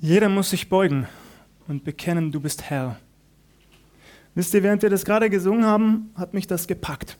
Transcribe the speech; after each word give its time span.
Jeder 0.00 0.28
muss 0.28 0.50
sich 0.50 0.68
beugen 0.68 1.06
und 1.68 1.84
bekennen, 1.84 2.32
du 2.32 2.40
bist 2.40 2.70
Herr. 2.70 2.98
Wisst 4.34 4.52
ihr, 4.52 4.62
während 4.62 4.82
wir 4.82 4.90
das 4.90 5.04
gerade 5.04 5.30
gesungen 5.30 5.64
haben, 5.64 6.10
hat 6.14 6.34
mich 6.34 6.46
das 6.46 6.66
gepackt. 6.66 7.16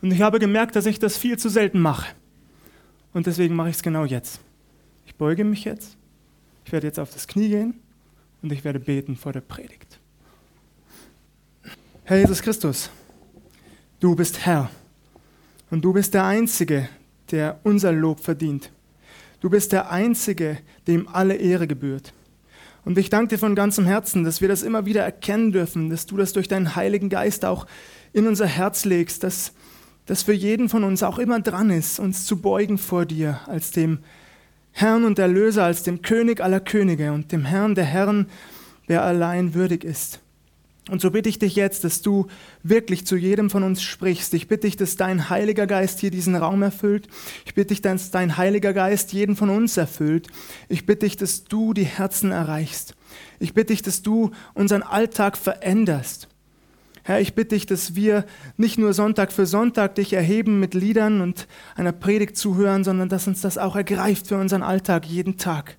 Und 0.00 0.10
ich 0.10 0.22
habe 0.22 0.38
gemerkt, 0.38 0.76
dass 0.76 0.86
ich 0.86 0.98
das 0.98 1.18
viel 1.18 1.38
zu 1.38 1.50
selten 1.50 1.80
mache. 1.80 2.14
Und 3.12 3.26
deswegen 3.26 3.54
mache 3.54 3.68
ich 3.68 3.76
es 3.76 3.82
genau 3.82 4.04
jetzt. 4.04 4.40
Ich 5.06 5.14
beuge 5.14 5.44
mich 5.44 5.64
jetzt. 5.64 5.96
Ich 6.64 6.72
werde 6.72 6.86
jetzt 6.86 6.98
auf 6.98 7.10
das 7.10 7.28
Knie 7.28 7.48
gehen 7.48 7.74
und 8.42 8.50
ich 8.52 8.64
werde 8.64 8.80
beten 8.80 9.16
vor 9.16 9.32
der 9.32 9.42
Predigt. 9.42 10.00
Herr 12.04 12.18
Jesus 12.18 12.42
Christus, 12.42 12.90
du 14.00 14.14
bist 14.16 14.44
Herr 14.46 14.70
und 15.70 15.84
du 15.84 15.92
bist 15.92 16.14
der 16.14 16.24
Einzige, 16.24 16.88
der 17.30 17.60
unser 17.62 17.92
Lob 17.92 18.20
verdient. 18.20 18.70
Du 19.44 19.50
bist 19.50 19.72
der 19.72 19.90
Einzige, 19.90 20.56
dem 20.86 21.06
alle 21.06 21.34
Ehre 21.34 21.66
gebührt. 21.66 22.14
Und 22.86 22.96
ich 22.96 23.10
danke 23.10 23.34
dir 23.34 23.38
von 23.38 23.54
ganzem 23.54 23.84
Herzen, 23.84 24.24
dass 24.24 24.40
wir 24.40 24.48
das 24.48 24.62
immer 24.62 24.86
wieder 24.86 25.02
erkennen 25.02 25.52
dürfen, 25.52 25.90
dass 25.90 26.06
du 26.06 26.16
das 26.16 26.32
durch 26.32 26.48
deinen 26.48 26.76
Heiligen 26.76 27.10
Geist 27.10 27.44
auch 27.44 27.66
in 28.14 28.26
unser 28.26 28.46
Herz 28.46 28.86
legst, 28.86 29.22
dass 29.22 29.52
das 30.06 30.22
für 30.22 30.32
jeden 30.32 30.70
von 30.70 30.82
uns 30.82 31.02
auch 31.02 31.18
immer 31.18 31.40
dran 31.40 31.68
ist, 31.68 31.98
uns 31.98 32.24
zu 32.24 32.40
beugen 32.40 32.78
vor 32.78 33.04
dir 33.04 33.38
als 33.46 33.70
dem 33.70 33.98
Herrn 34.72 35.04
und 35.04 35.18
Erlöser, 35.18 35.64
als 35.64 35.82
dem 35.82 36.00
König 36.00 36.40
aller 36.40 36.60
Könige 36.60 37.12
und 37.12 37.30
dem 37.30 37.44
Herrn 37.44 37.74
der 37.74 37.84
Herren, 37.84 38.30
der 38.88 39.02
allein 39.02 39.52
würdig 39.52 39.84
ist. 39.84 40.20
Und 40.90 41.00
so 41.00 41.10
bitte 41.10 41.30
ich 41.30 41.38
dich 41.38 41.56
jetzt, 41.56 41.84
dass 41.84 42.02
du 42.02 42.26
wirklich 42.62 43.06
zu 43.06 43.16
jedem 43.16 43.48
von 43.48 43.62
uns 43.62 43.82
sprichst. 43.82 44.34
Ich 44.34 44.48
bitte 44.48 44.66
dich, 44.66 44.76
dass 44.76 44.96
dein 44.96 45.30
Heiliger 45.30 45.66
Geist 45.66 46.00
hier 46.00 46.10
diesen 46.10 46.36
Raum 46.36 46.62
erfüllt. 46.62 47.08
Ich 47.46 47.54
bitte 47.54 47.68
dich, 47.68 47.80
dass 47.80 48.10
dein 48.10 48.36
Heiliger 48.36 48.74
Geist 48.74 49.12
jeden 49.14 49.34
von 49.34 49.48
uns 49.48 49.78
erfüllt. 49.78 50.28
Ich 50.68 50.84
bitte 50.84 51.06
dich, 51.06 51.16
dass 51.16 51.44
du 51.44 51.72
die 51.72 51.86
Herzen 51.86 52.32
erreichst. 52.32 52.94
Ich 53.40 53.54
bitte 53.54 53.72
dich, 53.72 53.80
dass 53.80 54.02
du 54.02 54.32
unseren 54.52 54.82
Alltag 54.82 55.38
veränderst. 55.38 56.28
Herr, 57.02 57.20
ich 57.20 57.34
bitte 57.34 57.54
dich, 57.54 57.66
dass 57.66 57.94
wir 57.94 58.24
nicht 58.56 58.78
nur 58.78 58.92
Sonntag 58.92 59.32
für 59.32 59.46
Sonntag 59.46 59.94
dich 59.94 60.12
erheben 60.12 60.60
mit 60.60 60.74
Liedern 60.74 61.20
und 61.20 61.46
einer 61.76 61.92
Predigt 61.92 62.36
zuhören, 62.36 62.84
sondern 62.84 63.08
dass 63.08 63.26
uns 63.26 63.40
das 63.40 63.58
auch 63.58 63.76
ergreift 63.76 64.26
für 64.26 64.36
unseren 64.36 64.62
Alltag 64.62 65.06
jeden 65.06 65.36
Tag. 65.36 65.76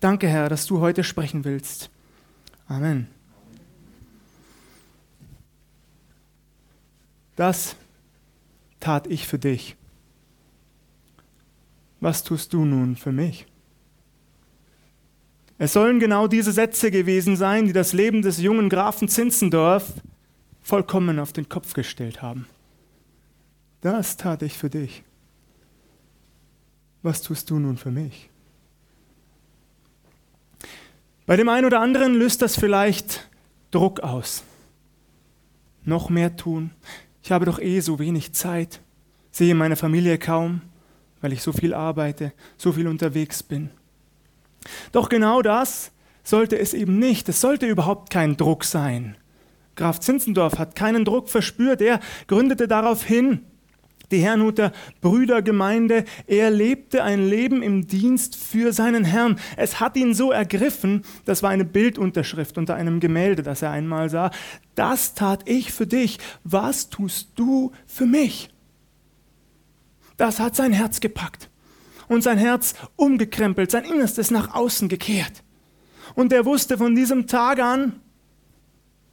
Danke, 0.00 0.28
Herr, 0.28 0.48
dass 0.48 0.66
du 0.66 0.80
heute 0.80 1.02
sprechen 1.02 1.44
willst. 1.44 1.90
Amen. 2.68 3.13
Das 7.36 7.76
tat 8.80 9.06
ich 9.06 9.26
für 9.26 9.38
dich. 9.38 9.76
Was 12.00 12.22
tust 12.22 12.52
du 12.52 12.64
nun 12.64 12.96
für 12.96 13.12
mich? 13.12 13.46
Es 15.56 15.72
sollen 15.72 16.00
genau 16.00 16.26
diese 16.26 16.52
Sätze 16.52 16.90
gewesen 16.90 17.36
sein, 17.36 17.66
die 17.66 17.72
das 17.72 17.92
Leben 17.92 18.22
des 18.22 18.38
jungen 18.38 18.68
Grafen 18.68 19.08
Zinzendorf 19.08 19.94
vollkommen 20.60 21.18
auf 21.18 21.32
den 21.32 21.48
Kopf 21.48 21.74
gestellt 21.74 22.22
haben. 22.22 22.46
Das 23.80 24.16
tat 24.16 24.42
ich 24.42 24.58
für 24.58 24.70
dich. 24.70 25.02
Was 27.02 27.22
tust 27.22 27.50
du 27.50 27.58
nun 27.58 27.76
für 27.76 27.90
mich? 27.90 28.30
Bei 31.26 31.36
dem 31.36 31.48
einen 31.48 31.66
oder 31.66 31.80
anderen 31.80 32.14
löst 32.14 32.42
das 32.42 32.56
vielleicht 32.56 33.28
Druck 33.70 34.00
aus. 34.00 34.42
Noch 35.84 36.10
mehr 36.10 36.36
tun, 36.36 36.70
ich 37.24 37.32
habe 37.32 37.46
doch 37.46 37.58
eh 37.58 37.80
so 37.80 37.98
wenig 37.98 38.34
Zeit, 38.34 38.82
sehe 39.30 39.54
meine 39.54 39.76
Familie 39.76 40.18
kaum, 40.18 40.60
weil 41.22 41.32
ich 41.32 41.40
so 41.40 41.52
viel 41.52 41.72
arbeite, 41.72 42.34
so 42.58 42.72
viel 42.72 42.86
unterwegs 42.86 43.42
bin. 43.42 43.70
Doch 44.92 45.08
genau 45.08 45.40
das 45.40 45.90
sollte 46.22 46.58
es 46.58 46.74
eben 46.74 46.98
nicht. 46.98 47.26
Es 47.30 47.40
sollte 47.40 47.64
überhaupt 47.64 48.10
kein 48.10 48.36
Druck 48.36 48.62
sein. 48.62 49.16
Graf 49.74 50.00
Zinzendorf 50.00 50.58
hat 50.58 50.76
keinen 50.76 51.06
Druck 51.06 51.30
verspürt. 51.30 51.80
Er 51.80 51.98
gründete 52.26 52.68
daraufhin 52.68 53.40
die 54.14 54.22
Herrnhuter 54.22 54.72
Brüdergemeinde. 55.00 56.04
Er 56.26 56.50
lebte 56.50 57.02
ein 57.02 57.28
Leben 57.28 57.62
im 57.62 57.86
Dienst 57.86 58.36
für 58.36 58.72
seinen 58.72 59.04
Herrn. 59.04 59.38
Es 59.56 59.80
hat 59.80 59.96
ihn 59.96 60.14
so 60.14 60.30
ergriffen, 60.30 61.02
das 61.24 61.42
war 61.42 61.50
eine 61.50 61.64
Bildunterschrift 61.64 62.56
unter 62.56 62.74
einem 62.74 63.00
Gemälde, 63.00 63.42
das 63.42 63.62
er 63.62 63.70
einmal 63.70 64.08
sah. 64.10 64.30
Das 64.74 65.14
tat 65.14 65.48
ich 65.48 65.72
für 65.72 65.86
dich. 65.86 66.18
Was 66.44 66.88
tust 66.88 67.30
du 67.34 67.72
für 67.86 68.06
mich? 68.06 68.50
Das 70.16 70.38
hat 70.38 70.54
sein 70.54 70.72
Herz 70.72 71.00
gepackt 71.00 71.50
und 72.08 72.22
sein 72.22 72.38
Herz 72.38 72.74
umgekrempelt, 72.96 73.70
sein 73.70 73.84
Innerstes 73.84 74.30
nach 74.30 74.54
außen 74.54 74.88
gekehrt. 74.88 75.42
Und 76.14 76.32
er 76.32 76.44
wusste 76.44 76.78
von 76.78 76.94
diesem 76.94 77.26
Tag 77.26 77.58
an, 77.58 78.00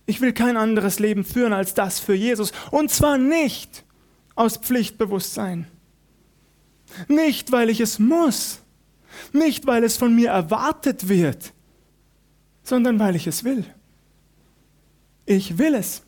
ich 0.05 0.21
will 0.21 0.33
kein 0.33 0.57
anderes 0.57 0.99
Leben 0.99 1.23
führen 1.23 1.53
als 1.53 1.73
das 1.73 1.99
für 1.99 2.13
Jesus. 2.13 2.51
Und 2.69 2.91
zwar 2.91 3.17
nicht, 3.17 3.85
aus 4.35 4.57
Pflichtbewusstsein. 4.57 5.67
Nicht, 7.07 7.51
weil 7.51 7.69
ich 7.69 7.79
es 7.79 7.99
muss, 7.99 8.61
nicht, 9.33 9.67
weil 9.67 9.83
es 9.83 9.97
von 9.97 10.15
mir 10.15 10.29
erwartet 10.29 11.07
wird, 11.07 11.53
sondern 12.63 12.99
weil 12.99 13.15
ich 13.15 13.27
es 13.27 13.43
will. 13.43 13.65
Ich 15.25 15.57
will 15.57 15.75
es. 15.75 16.03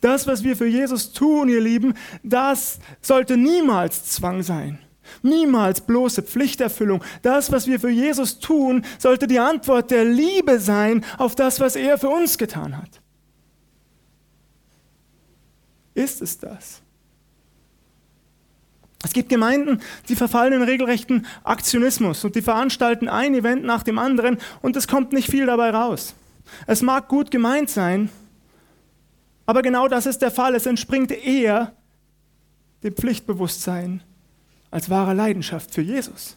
Das, 0.00 0.26
was 0.26 0.44
wir 0.44 0.56
für 0.56 0.66
Jesus 0.66 1.12
tun, 1.12 1.48
ihr 1.48 1.60
Lieben, 1.60 1.94
das 2.22 2.78
sollte 3.00 3.36
niemals 3.36 4.04
Zwang 4.04 4.42
sein. 4.42 4.78
Niemals 5.22 5.80
bloße 5.80 6.22
Pflichterfüllung. 6.22 7.02
Das, 7.22 7.52
was 7.52 7.66
wir 7.66 7.78
für 7.78 7.90
Jesus 7.90 8.38
tun, 8.38 8.84
sollte 8.98 9.26
die 9.26 9.38
Antwort 9.38 9.90
der 9.90 10.04
Liebe 10.04 10.58
sein 10.58 11.04
auf 11.18 11.34
das, 11.34 11.60
was 11.60 11.76
er 11.76 11.98
für 11.98 12.08
uns 12.08 12.38
getan 12.38 12.76
hat. 12.76 13.00
Ist 15.94 16.22
es 16.22 16.38
das? 16.38 16.83
Es 19.04 19.12
gibt 19.12 19.28
Gemeinden, 19.28 19.80
die 20.08 20.16
verfallen 20.16 20.54
in 20.54 20.62
regelrechten 20.62 21.26
Aktionismus 21.44 22.24
und 22.24 22.34
die 22.34 22.42
veranstalten 22.42 23.08
ein 23.08 23.34
Event 23.34 23.64
nach 23.64 23.82
dem 23.82 23.98
anderen 23.98 24.38
und 24.62 24.76
es 24.76 24.88
kommt 24.88 25.12
nicht 25.12 25.30
viel 25.30 25.46
dabei 25.46 25.70
raus. 25.70 26.14
Es 26.66 26.82
mag 26.82 27.08
gut 27.08 27.30
gemeint 27.30 27.70
sein, 27.70 28.08
aber 29.46 29.62
genau 29.62 29.88
das 29.88 30.06
ist 30.06 30.22
der 30.22 30.30
Fall. 30.30 30.54
Es 30.54 30.66
entspringt 30.66 31.10
eher 31.10 31.72
dem 32.82 32.94
Pflichtbewusstsein 32.94 34.02
als 34.70 34.90
wahrer 34.90 35.14
Leidenschaft 35.14 35.72
für 35.72 35.82
Jesus. 35.82 36.36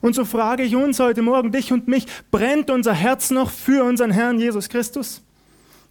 Und 0.00 0.14
so 0.14 0.24
frage 0.24 0.62
ich 0.62 0.76
uns 0.76 1.00
heute 1.00 1.22
Morgen, 1.22 1.52
dich 1.52 1.72
und 1.72 1.88
mich, 1.88 2.06
brennt 2.30 2.70
unser 2.70 2.92
Herz 2.92 3.30
noch 3.30 3.50
für 3.50 3.84
unseren 3.84 4.10
Herrn 4.10 4.38
Jesus 4.38 4.68
Christus? 4.68 5.22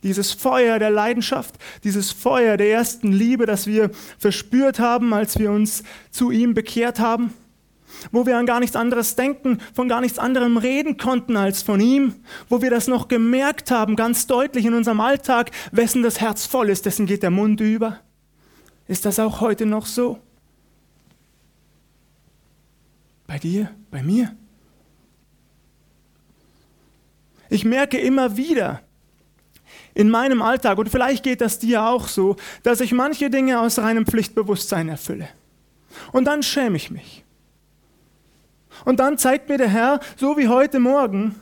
Dieses 0.03 0.31
Feuer 0.31 0.79
der 0.79 0.91
Leidenschaft, 0.91 1.55
dieses 1.83 2.11
Feuer 2.11 2.55
der 2.55 2.71
ersten 2.71 3.11
Liebe, 3.11 3.45
das 3.45 3.67
wir 3.67 3.91
verspürt 4.17 4.79
haben, 4.79 5.13
als 5.13 5.37
wir 5.37 5.51
uns 5.51 5.83
zu 6.09 6.31
ihm 6.31 6.53
bekehrt 6.53 6.99
haben, 6.99 7.33
wo 8.11 8.25
wir 8.25 8.37
an 8.37 8.45
gar 8.45 8.59
nichts 8.59 8.75
anderes 8.75 9.15
denken, 9.15 9.59
von 9.73 9.89
gar 9.89 10.01
nichts 10.01 10.19
anderem 10.19 10.57
reden 10.57 10.97
konnten 10.97 11.35
als 11.35 11.63
von 11.63 11.79
ihm, 11.79 12.15
wo 12.47 12.61
wir 12.61 12.69
das 12.69 12.87
noch 12.87 13.07
gemerkt 13.07 13.71
haben, 13.71 13.95
ganz 13.95 14.27
deutlich 14.27 14.65
in 14.65 14.73
unserem 14.73 15.01
Alltag, 15.01 15.51
wessen 15.71 16.03
das 16.03 16.21
Herz 16.21 16.45
voll 16.45 16.69
ist, 16.69 16.85
dessen 16.85 17.05
geht 17.05 17.23
der 17.23 17.31
Mund 17.31 17.59
über. 17.59 17.99
Ist 18.87 19.05
das 19.05 19.19
auch 19.19 19.41
heute 19.41 19.65
noch 19.65 19.85
so? 19.85 20.19
Bei 23.27 23.37
dir, 23.37 23.69
bei 23.91 24.01
mir? 24.01 24.35
Ich 27.49 27.65
merke 27.65 27.99
immer 27.99 28.37
wieder, 28.37 28.81
in 29.99 30.09
meinem 30.09 30.41
Alltag, 30.41 30.77
und 30.77 30.87
vielleicht 30.87 31.23
geht 31.23 31.41
das 31.41 31.59
dir 31.59 31.85
auch 31.85 32.07
so, 32.07 32.37
dass 32.63 32.79
ich 32.79 32.93
manche 32.93 33.29
Dinge 33.29 33.59
aus 33.59 33.79
reinem 33.79 34.05
Pflichtbewusstsein 34.05 34.87
erfülle. 34.87 35.27
Und 36.13 36.23
dann 36.23 36.41
schäme 36.41 36.77
ich 36.77 36.89
mich. 36.89 37.25
Und 38.85 39.01
dann 39.01 39.17
zeigt 39.17 39.49
mir 39.49 39.57
der 39.57 39.67
Herr, 39.67 39.99
so 40.15 40.37
wie 40.37 40.47
heute 40.47 40.79
Morgen, 40.79 41.35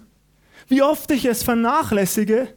wie 0.68 0.82
oft 0.82 1.12
ich 1.12 1.26
es 1.26 1.44
vernachlässige, 1.44 2.48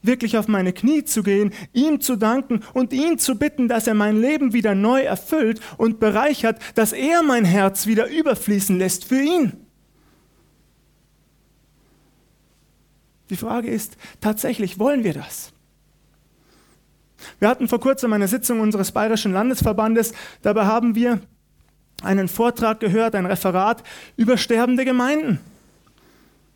wirklich 0.00 0.36
auf 0.36 0.46
meine 0.46 0.72
Knie 0.72 1.02
zu 1.02 1.24
gehen, 1.24 1.52
ihm 1.72 2.00
zu 2.00 2.14
danken 2.14 2.60
und 2.72 2.92
ihn 2.92 3.18
zu 3.18 3.36
bitten, 3.36 3.66
dass 3.66 3.88
er 3.88 3.94
mein 3.94 4.20
Leben 4.20 4.52
wieder 4.52 4.76
neu 4.76 5.02
erfüllt 5.02 5.60
und 5.76 5.98
bereichert, 5.98 6.62
dass 6.76 6.92
er 6.92 7.24
mein 7.24 7.44
Herz 7.44 7.88
wieder 7.88 8.06
überfließen 8.08 8.78
lässt 8.78 9.06
für 9.06 9.20
ihn. 9.20 9.61
Die 13.32 13.38
Frage 13.38 13.70
ist 13.70 13.96
tatsächlich, 14.20 14.78
wollen 14.78 15.04
wir 15.04 15.14
das? 15.14 15.52
Wir 17.38 17.48
hatten 17.48 17.66
vor 17.66 17.80
kurzem 17.80 18.12
eine 18.12 18.28
Sitzung 18.28 18.60
unseres 18.60 18.92
Bayerischen 18.92 19.32
Landesverbandes. 19.32 20.12
Dabei 20.42 20.66
haben 20.66 20.94
wir 20.94 21.18
einen 22.02 22.28
Vortrag 22.28 22.78
gehört, 22.78 23.14
ein 23.14 23.24
Referat 23.24 23.82
über 24.18 24.36
sterbende 24.36 24.84
Gemeinden. 24.84 25.40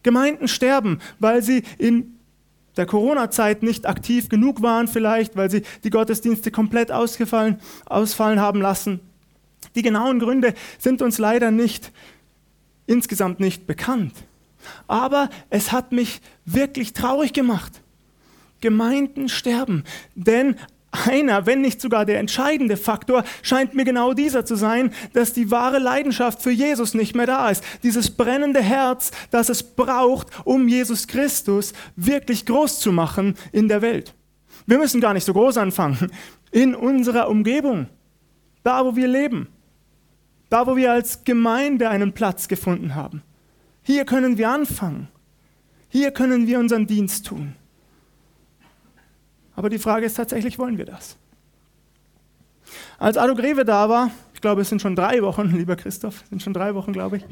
Gemeinden 0.03 0.49
sterben, 0.49 1.01
weil 1.19 1.43
sie 1.43 1.63
in 1.79 2.19
der 2.77 2.85
Corona-Zeit 2.85 3.63
nicht 3.63 3.87
aktiv 3.87 4.29
genug 4.29 4.61
waren, 4.61 4.87
vielleicht, 4.87 5.35
weil 5.35 5.51
sie 5.51 5.63
die 5.83 5.89
Gottesdienste 5.89 6.51
komplett 6.51 6.93
ausgefallen, 6.93 7.59
ausfallen 7.87 8.39
haben 8.39 8.61
lassen. 8.61 9.01
Die 9.77 9.83
genauen 9.83 10.19
Gründe 10.19 10.53
sind 10.77 11.01
uns 11.01 11.17
leider 11.17 11.51
nicht 11.51 11.91
insgesamt 12.87 13.41
nicht 13.41 13.67
bekannt. 13.67 14.13
Aber 14.87 15.31
es 15.51 15.73
hat 15.73 15.93
mich 15.93 16.21
wirklich 16.45 16.93
traurig 16.93 17.33
gemacht. 17.33 17.83
Gemeinden 18.61 19.29
sterben, 19.29 19.85
denn 20.15 20.57
einer, 21.07 21.47
wenn 21.47 21.61
nicht 21.61 21.81
sogar 21.81 22.05
der 22.05 22.19
entscheidende 22.19 22.77
Faktor, 22.77 23.25
scheint 23.43 23.75
mir 23.75 23.85
genau 23.85 24.15
dieser 24.15 24.45
zu 24.45 24.57
sein, 24.57 24.93
dass 25.13 25.33
die 25.33 25.51
wahre 25.51 25.79
Leidenschaft 25.79 26.43
für 26.43 26.51
Jesus 26.51 26.95
nicht 26.95 27.15
mehr 27.15 27.27
da 27.27 27.51
ist. 27.51 27.63
Dieses 27.83 28.11
brennende 28.11 28.63
Herz, 28.63 29.11
das 29.31 29.49
es 29.49 29.63
braucht, 29.63 30.29
um 30.45 30.69
Jesus 30.69 31.07
Christus 31.07 31.73
wirklich 31.97 32.47
groß 32.47 32.81
zu 32.81 32.93
machen 32.93 33.35
in 33.53 33.69
der 33.69 33.83
Welt. 33.83 34.15
Wir 34.67 34.79
müssen 34.79 35.01
gar 35.01 35.13
nicht 35.13 35.25
so 35.25 35.33
groß 35.33 35.59
anfangen. 35.59 36.11
In 36.51 36.75
unserer 36.75 37.29
Umgebung, 37.29 37.89
da 38.63 38.85
wo 38.85 38.97
wir 38.97 39.09
leben, 39.09 39.49
da 40.49 40.67
wo 40.67 40.77
wir 40.77 40.93
als 40.93 41.25
Gemeinde 41.25 41.89
einen 41.89 42.13
Platz 42.13 42.49
gefunden 42.49 42.95
haben. 42.95 43.23
Hier 43.87 44.05
können 44.05 44.37
wir 44.37 44.51
anfangen. 44.51 45.07
Hier 45.89 46.11
können 46.11 46.49
wir 46.49 46.59
unseren 46.59 46.89
Dienst 46.89 47.25
tun. 47.25 47.55
Aber 49.55 49.71
die 49.71 49.79
Frage 49.79 50.07
ist 50.07 50.15
tatsächlich, 50.15 50.59
wollen 50.59 50.77
wir 50.77 50.87
das? 50.87 51.17
Als 52.99 53.17
Ado 53.17 53.37
Greve 53.37 53.65
da 53.65 53.89
war, 53.89 54.11
ich 54.35 54.41
glaube, 54.41 54.63
es 54.63 54.71
sind 54.71 54.83
schon 54.83 54.97
drei 54.97 55.23
Wochen, 55.23 55.51
lieber 55.57 55.77
Christoph, 55.77 56.25
sind 56.29 56.43
schon 56.43 56.53
drei 56.53 56.75
Wochen, 56.75 56.93
glaube 56.93 57.19
ich. 57.19 57.27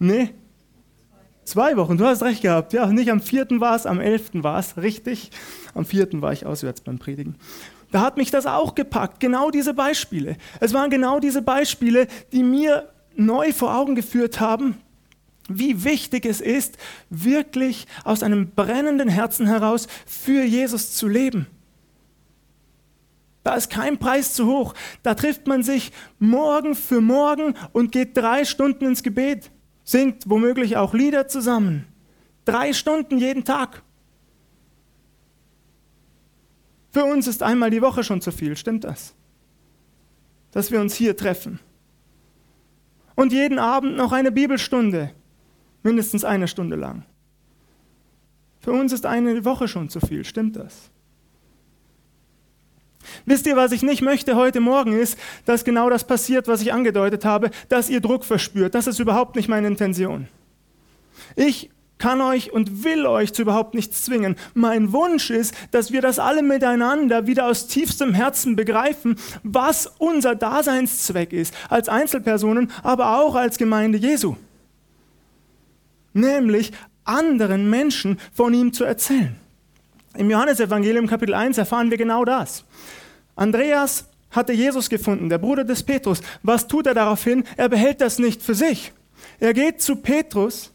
Nee, 0.00 0.34
zwei 1.44 1.76
Wochen, 1.76 1.96
du 1.96 2.04
hast 2.04 2.24
recht 2.24 2.42
gehabt. 2.42 2.72
Ja, 2.72 2.88
nicht 2.88 3.12
am 3.12 3.20
vierten 3.20 3.60
war 3.60 3.76
es, 3.76 3.86
am 3.86 4.00
elften 4.00 4.42
war 4.42 4.58
es, 4.58 4.76
richtig. 4.78 5.30
Am 5.74 5.84
vierten 5.84 6.22
war 6.22 6.32
ich 6.32 6.44
auswärts 6.44 6.80
beim 6.80 6.98
Predigen. 6.98 7.36
Da 7.92 8.00
hat 8.00 8.16
mich 8.16 8.32
das 8.32 8.46
auch 8.46 8.74
gepackt, 8.74 9.20
genau 9.20 9.52
diese 9.52 9.74
Beispiele. 9.74 10.36
Es 10.58 10.74
waren 10.74 10.90
genau 10.90 11.20
diese 11.20 11.40
Beispiele, 11.40 12.08
die 12.32 12.42
mir 12.42 12.88
neu 13.14 13.52
vor 13.52 13.76
Augen 13.76 13.94
geführt 13.94 14.40
haben, 14.40 14.76
wie 15.50 15.84
wichtig 15.84 16.24
es 16.24 16.40
ist, 16.40 16.78
wirklich 17.10 17.86
aus 18.04 18.22
einem 18.22 18.50
brennenden 18.50 19.08
Herzen 19.08 19.46
heraus 19.46 19.88
für 20.06 20.42
Jesus 20.44 20.92
zu 20.94 21.08
leben. 21.08 21.46
Da 23.42 23.54
ist 23.54 23.70
kein 23.70 23.98
Preis 23.98 24.34
zu 24.34 24.46
hoch. 24.46 24.74
Da 25.02 25.14
trifft 25.14 25.46
man 25.46 25.62
sich 25.62 25.92
morgen 26.18 26.74
für 26.74 27.00
morgen 27.00 27.54
und 27.72 27.90
geht 27.92 28.16
drei 28.16 28.44
Stunden 28.44 28.84
ins 28.84 29.02
Gebet, 29.02 29.50
singt 29.82 30.28
womöglich 30.28 30.76
auch 30.76 30.94
Lieder 30.94 31.26
zusammen. 31.26 31.86
Drei 32.44 32.72
Stunden 32.72 33.18
jeden 33.18 33.44
Tag. 33.44 33.82
Für 36.92 37.04
uns 37.04 37.26
ist 37.26 37.42
einmal 37.42 37.70
die 37.70 37.82
Woche 37.82 38.04
schon 38.04 38.20
zu 38.20 38.32
viel, 38.32 38.56
stimmt 38.56 38.84
das? 38.84 39.14
Dass 40.50 40.70
wir 40.70 40.80
uns 40.80 40.94
hier 40.94 41.16
treffen. 41.16 41.60
Und 43.14 43.32
jeden 43.32 43.58
Abend 43.58 43.96
noch 43.96 44.12
eine 44.12 44.32
Bibelstunde, 44.32 45.12
mindestens 45.82 46.24
eine 46.24 46.48
Stunde 46.48 46.76
lang. 46.76 47.04
Für 48.60 48.72
uns 48.72 48.92
ist 48.92 49.06
eine 49.06 49.44
Woche 49.44 49.68
schon 49.68 49.88
zu 49.88 50.00
viel, 50.00 50.24
stimmt 50.24 50.56
das? 50.56 50.90
Wisst 53.24 53.46
ihr, 53.46 53.56
was 53.56 53.72
ich 53.72 53.82
nicht 53.82 54.02
möchte 54.02 54.36
heute 54.36 54.60
Morgen 54.60 54.92
ist, 54.92 55.18
dass 55.46 55.64
genau 55.64 55.88
das 55.88 56.06
passiert, 56.06 56.48
was 56.48 56.60
ich 56.60 56.72
angedeutet 56.72 57.24
habe, 57.24 57.50
dass 57.68 57.88
ihr 57.88 58.00
Druck 58.00 58.24
verspürt. 58.24 58.74
Das 58.74 58.86
ist 58.86 58.98
überhaupt 58.98 59.36
nicht 59.36 59.48
meine 59.48 59.66
Intention. 59.66 60.28
Ich 61.36 61.70
kann 61.98 62.20
euch 62.20 62.52
und 62.52 62.82
will 62.82 63.06
euch 63.06 63.32
zu 63.32 63.42
überhaupt 63.42 63.74
nichts 63.74 64.04
zwingen. 64.04 64.36
Mein 64.54 64.92
Wunsch 64.92 65.30
ist, 65.30 65.54
dass 65.70 65.92
wir 65.92 66.00
das 66.00 66.18
alle 66.18 66.42
miteinander 66.42 67.26
wieder 67.26 67.46
aus 67.46 67.66
tiefstem 67.66 68.14
Herzen 68.14 68.56
begreifen, 68.56 69.16
was 69.42 69.86
unser 69.98 70.34
Daseinszweck 70.34 71.32
ist, 71.32 71.54
als 71.68 71.88
Einzelpersonen, 71.88 72.72
aber 72.82 73.20
auch 73.20 73.34
als 73.34 73.58
Gemeinde 73.58 73.98
Jesu. 73.98 74.36
Nämlich 76.12 76.72
anderen 77.04 77.70
Menschen 77.70 78.18
von 78.32 78.54
ihm 78.54 78.72
zu 78.72 78.84
erzählen. 78.84 79.36
Im 80.16 80.30
Johannesevangelium 80.30 81.06
Kapitel 81.06 81.34
1 81.34 81.58
erfahren 81.58 81.90
wir 81.90 81.98
genau 81.98 82.24
das. 82.24 82.64
Andreas 83.36 84.06
hatte 84.30 84.52
Jesus 84.52 84.88
gefunden, 84.90 85.28
der 85.28 85.38
Bruder 85.38 85.64
des 85.64 85.82
Petrus. 85.82 86.20
Was 86.42 86.66
tut 86.66 86.86
er 86.86 86.94
daraufhin? 86.94 87.44
Er 87.56 87.68
behält 87.68 88.00
das 88.00 88.18
nicht 88.18 88.42
für 88.42 88.54
sich. 88.54 88.92
Er 89.38 89.54
geht 89.54 89.80
zu 89.80 89.96
Petrus 89.96 90.72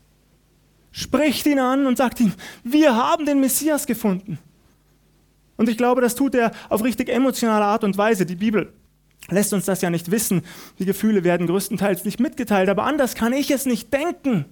spricht 0.95 1.45
ihn 1.45 1.59
an 1.59 1.85
und 1.87 1.97
sagt 1.97 2.21
ihm, 2.21 2.31
wir 2.63 2.95
haben 2.95 3.25
den 3.25 3.41
Messias 3.41 3.85
gefunden. 3.85 4.39
Und 5.57 5.67
ich 5.67 5.77
glaube, 5.77 5.99
das 5.99 6.15
tut 6.15 6.35
er 6.35 6.53
auf 6.69 6.83
richtig 6.83 7.09
emotionale 7.09 7.65
Art 7.65 7.83
und 7.83 7.97
Weise. 7.97 8.25
Die 8.25 8.35
Bibel 8.35 8.71
lässt 9.29 9.51
uns 9.51 9.65
das 9.65 9.81
ja 9.81 9.89
nicht 9.89 10.09
wissen. 10.09 10.43
Die 10.79 10.85
Gefühle 10.85 11.25
werden 11.25 11.47
größtenteils 11.47 12.05
nicht 12.05 12.21
mitgeteilt, 12.21 12.69
aber 12.69 12.83
anders 12.83 13.15
kann 13.15 13.33
ich 13.33 13.51
es 13.51 13.65
nicht 13.65 13.93
denken. 13.93 14.45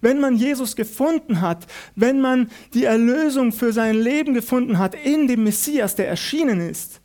Wenn 0.00 0.20
man 0.20 0.36
Jesus 0.36 0.76
gefunden 0.76 1.40
hat, 1.40 1.66
wenn 1.94 2.20
man 2.20 2.50
die 2.74 2.84
Erlösung 2.84 3.52
für 3.52 3.72
sein 3.72 3.96
Leben 3.96 4.34
gefunden 4.34 4.78
hat 4.78 4.94
in 4.94 5.28
dem 5.28 5.44
Messias, 5.44 5.94
der 5.94 6.08
erschienen 6.08 6.60
ist, 6.60 7.00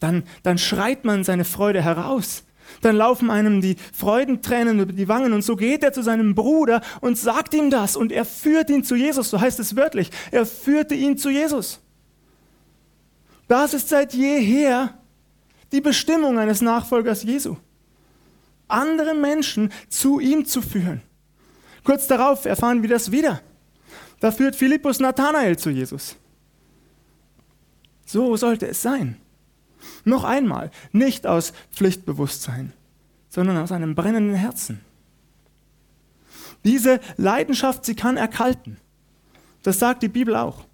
dann, 0.00 0.24
dann 0.42 0.58
schreit 0.58 1.04
man 1.04 1.24
seine 1.24 1.44
Freude 1.44 1.82
heraus. 1.82 2.44
Dann 2.80 2.96
laufen 2.96 3.30
einem 3.30 3.60
die 3.60 3.76
Freudentränen 3.92 4.80
über 4.80 4.92
die 4.92 5.08
Wangen 5.08 5.32
und 5.32 5.42
so 5.42 5.56
geht 5.56 5.82
er 5.82 5.92
zu 5.92 6.02
seinem 6.02 6.34
Bruder 6.34 6.82
und 7.00 7.18
sagt 7.18 7.54
ihm 7.54 7.70
das 7.70 7.96
und 7.96 8.12
er 8.12 8.24
führt 8.24 8.70
ihn 8.70 8.84
zu 8.84 8.94
Jesus, 8.96 9.30
so 9.30 9.40
heißt 9.40 9.60
es 9.60 9.76
wörtlich. 9.76 10.10
Er 10.30 10.46
führte 10.46 10.94
ihn 10.94 11.16
zu 11.16 11.30
Jesus. 11.30 11.80
Das 13.48 13.74
ist 13.74 13.88
seit 13.88 14.14
jeher 14.14 14.98
die 15.72 15.80
Bestimmung 15.80 16.38
eines 16.38 16.60
Nachfolgers 16.60 17.22
Jesu. 17.22 17.56
Andere 18.74 19.14
Menschen 19.14 19.72
zu 19.88 20.20
ihm 20.20 20.44
zu 20.44 20.62
führen. 20.62 21.02
Kurz 21.84 22.06
darauf 22.06 22.44
erfahren 22.44 22.82
wir 22.82 22.88
das 22.88 23.10
wieder. 23.10 23.40
Da 24.20 24.30
führt 24.30 24.56
Philippus 24.56 25.00
Nathanael 25.00 25.58
zu 25.58 25.70
Jesus. 25.70 26.16
So 28.06 28.36
sollte 28.36 28.66
es 28.66 28.82
sein. 28.82 29.16
Noch 30.04 30.24
einmal, 30.24 30.70
nicht 30.92 31.26
aus 31.26 31.52
Pflichtbewusstsein, 31.72 32.72
sondern 33.28 33.58
aus 33.58 33.72
einem 33.72 33.94
brennenden 33.94 34.34
Herzen. 34.34 34.80
Diese 36.64 37.00
Leidenschaft, 37.16 37.84
sie 37.84 37.94
kann 37.94 38.16
erkalten. 38.16 38.78
Das 39.62 39.78
sagt 39.78 40.02
die 40.02 40.08
Bibel 40.08 40.36
auch. 40.36 40.66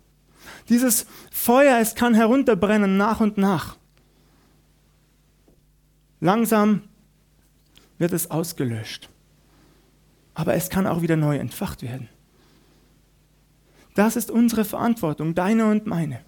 Dieses 0.69 1.07
Feuer, 1.33 1.79
es 1.81 1.95
kann 1.95 2.15
herunterbrennen 2.15 2.97
nach 2.97 3.21
und 3.21 3.39
nach. 3.39 3.77
Langsam 6.21 6.83
wird 8.01 8.13
es 8.13 8.33
ausgelöscht. 8.33 9.09
Aber 10.35 10.55
es 10.55 10.69
kann 10.69 10.89
auch 10.89 11.03
wieder 11.03 11.17
neu 11.17 11.37
entfacht 11.37 11.83
werden. 11.83 12.09
Das 13.95 14.17
ist 14.17 14.33
unsere 14.33 14.65
Verantwortung, 14.65 15.37
deine 15.37 15.67
und 15.67 15.87
meine 15.87 16.25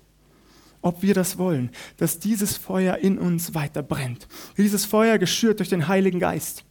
ob 0.82 1.02
wir 1.02 1.14
das 1.14 1.38
wollen, 1.38 1.70
dass 1.96 2.18
dieses 2.18 2.56
Feuer 2.56 2.96
in 2.98 3.16
uns 3.16 3.54
weiter 3.54 3.82
brennt. 3.82 4.26
Dieses 4.56 4.84
Feuer 4.84 5.16
geschürt 5.16 5.60
durch 5.60 5.68
den 5.68 5.88
Heiligen 5.88 6.18
Geist. 6.18 6.64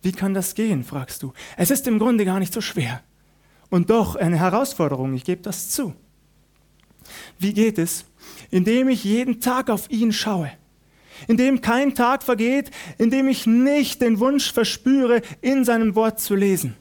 Wie 0.00 0.12
kann 0.12 0.34
das 0.34 0.54
gehen, 0.54 0.82
fragst 0.82 1.22
du. 1.22 1.32
Es 1.56 1.70
ist 1.70 1.86
im 1.86 1.98
Grunde 1.98 2.24
gar 2.24 2.40
nicht 2.40 2.52
so 2.52 2.60
schwer. 2.60 3.02
Und 3.70 3.90
doch 3.90 4.16
eine 4.16 4.38
Herausforderung, 4.38 5.14
ich 5.14 5.24
gebe 5.24 5.42
das 5.42 5.68
zu. 5.68 5.94
Wie 7.38 7.52
geht 7.52 7.78
es? 7.78 8.06
Indem 8.50 8.88
ich 8.88 9.04
jeden 9.04 9.40
Tag 9.40 9.70
auf 9.70 9.90
ihn 9.90 10.12
schaue. 10.12 10.50
Indem 11.28 11.60
kein 11.60 11.94
Tag 11.94 12.22
vergeht, 12.22 12.70
indem 12.98 13.28
ich 13.28 13.46
nicht 13.46 14.02
den 14.02 14.20
Wunsch 14.20 14.52
verspüre, 14.52 15.22
in 15.40 15.64
seinem 15.64 15.94
Wort 15.94 16.20
zu 16.20 16.34
lesen. 16.34 16.76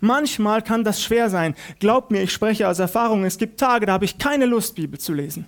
Manchmal 0.00 0.62
kann 0.62 0.84
das 0.84 1.02
schwer 1.02 1.30
sein. 1.30 1.54
Glaubt 1.78 2.10
mir, 2.10 2.22
ich 2.22 2.32
spreche 2.32 2.68
aus 2.68 2.78
Erfahrung. 2.78 3.24
Es 3.24 3.38
gibt 3.38 3.58
Tage, 3.58 3.86
da 3.86 3.92
habe 3.92 4.04
ich 4.04 4.18
keine 4.18 4.46
Lust, 4.46 4.74
Bibel 4.74 4.98
zu 4.98 5.12
lesen. 5.12 5.46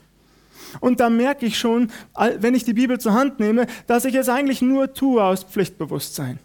Und 0.80 1.00
da 1.00 1.08
merke 1.08 1.46
ich 1.46 1.58
schon, 1.58 1.90
wenn 2.38 2.54
ich 2.54 2.64
die 2.64 2.74
Bibel 2.74 2.98
zur 2.98 3.14
Hand 3.14 3.38
nehme, 3.38 3.66
dass 3.86 4.04
ich 4.04 4.14
es 4.14 4.28
eigentlich 4.28 4.60
nur 4.60 4.92
tue 4.92 5.22
aus 5.22 5.44
Pflichtbewusstsein. 5.44 6.38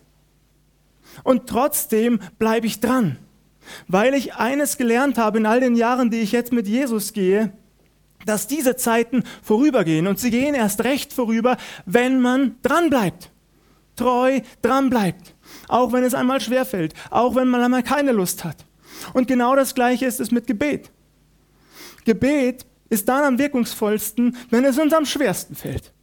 Und 1.23 1.47
trotzdem 1.47 2.19
bleibe 2.37 2.67
ich 2.67 2.79
dran, 2.79 3.17
weil 3.87 4.13
ich 4.13 4.35
eines 4.35 4.77
gelernt 4.77 5.17
habe 5.17 5.39
in 5.39 5.45
all 5.45 5.59
den 5.59 5.75
Jahren, 5.75 6.11
die 6.11 6.19
ich 6.19 6.31
jetzt 6.31 6.51
mit 6.51 6.67
Jesus 6.67 7.13
gehe, 7.13 7.51
dass 8.25 8.47
diese 8.47 8.75
Zeiten 8.75 9.23
vorübergehen. 9.41 10.07
Und 10.07 10.19
sie 10.19 10.31
gehen 10.31 10.55
erst 10.55 10.83
recht 10.83 11.13
vorüber, 11.13 11.57
wenn 11.85 12.21
man 12.21 12.55
dran 12.61 12.89
bleibt, 12.89 13.31
treu 13.95 14.41
dran 14.61 14.89
bleibt 14.89 15.35
auch 15.67 15.91
wenn 15.91 16.03
es 16.03 16.13
einmal 16.13 16.41
schwerfällt, 16.41 16.93
auch 17.09 17.35
wenn 17.35 17.47
man 17.47 17.61
einmal 17.61 17.83
keine 17.83 18.11
Lust 18.11 18.43
hat. 18.43 18.65
Und 19.13 19.27
genau 19.27 19.55
das 19.55 19.75
Gleiche 19.75 20.05
ist 20.05 20.19
es 20.19 20.31
mit 20.31 20.47
Gebet. 20.47 20.91
Gebet 22.05 22.65
ist 22.89 23.07
dann 23.07 23.23
am 23.23 23.37
wirkungsvollsten, 23.37 24.35
wenn 24.49 24.65
es 24.65 24.77
uns 24.77 24.93
am 24.93 25.05
schwersten 25.05 25.55
fällt, 25.55 25.93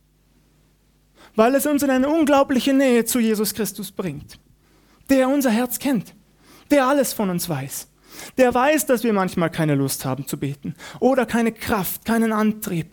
weil 1.34 1.54
es 1.54 1.66
uns 1.66 1.82
in 1.82 1.90
eine 1.90 2.08
unglaubliche 2.08 2.72
Nähe 2.72 3.04
zu 3.04 3.18
Jesus 3.18 3.54
Christus 3.54 3.90
bringt, 3.90 4.38
der 5.10 5.28
unser 5.28 5.50
Herz 5.50 5.78
kennt, 5.78 6.14
der 6.70 6.86
alles 6.86 7.12
von 7.12 7.28
uns 7.28 7.48
weiß, 7.48 7.88
der 8.38 8.54
weiß, 8.54 8.86
dass 8.86 9.04
wir 9.04 9.12
manchmal 9.12 9.50
keine 9.50 9.74
Lust 9.74 10.04
haben 10.04 10.26
zu 10.26 10.38
beten 10.38 10.74
oder 11.00 11.26
keine 11.26 11.52
Kraft, 11.52 12.04
keinen 12.04 12.32
Antrieb 12.32 12.88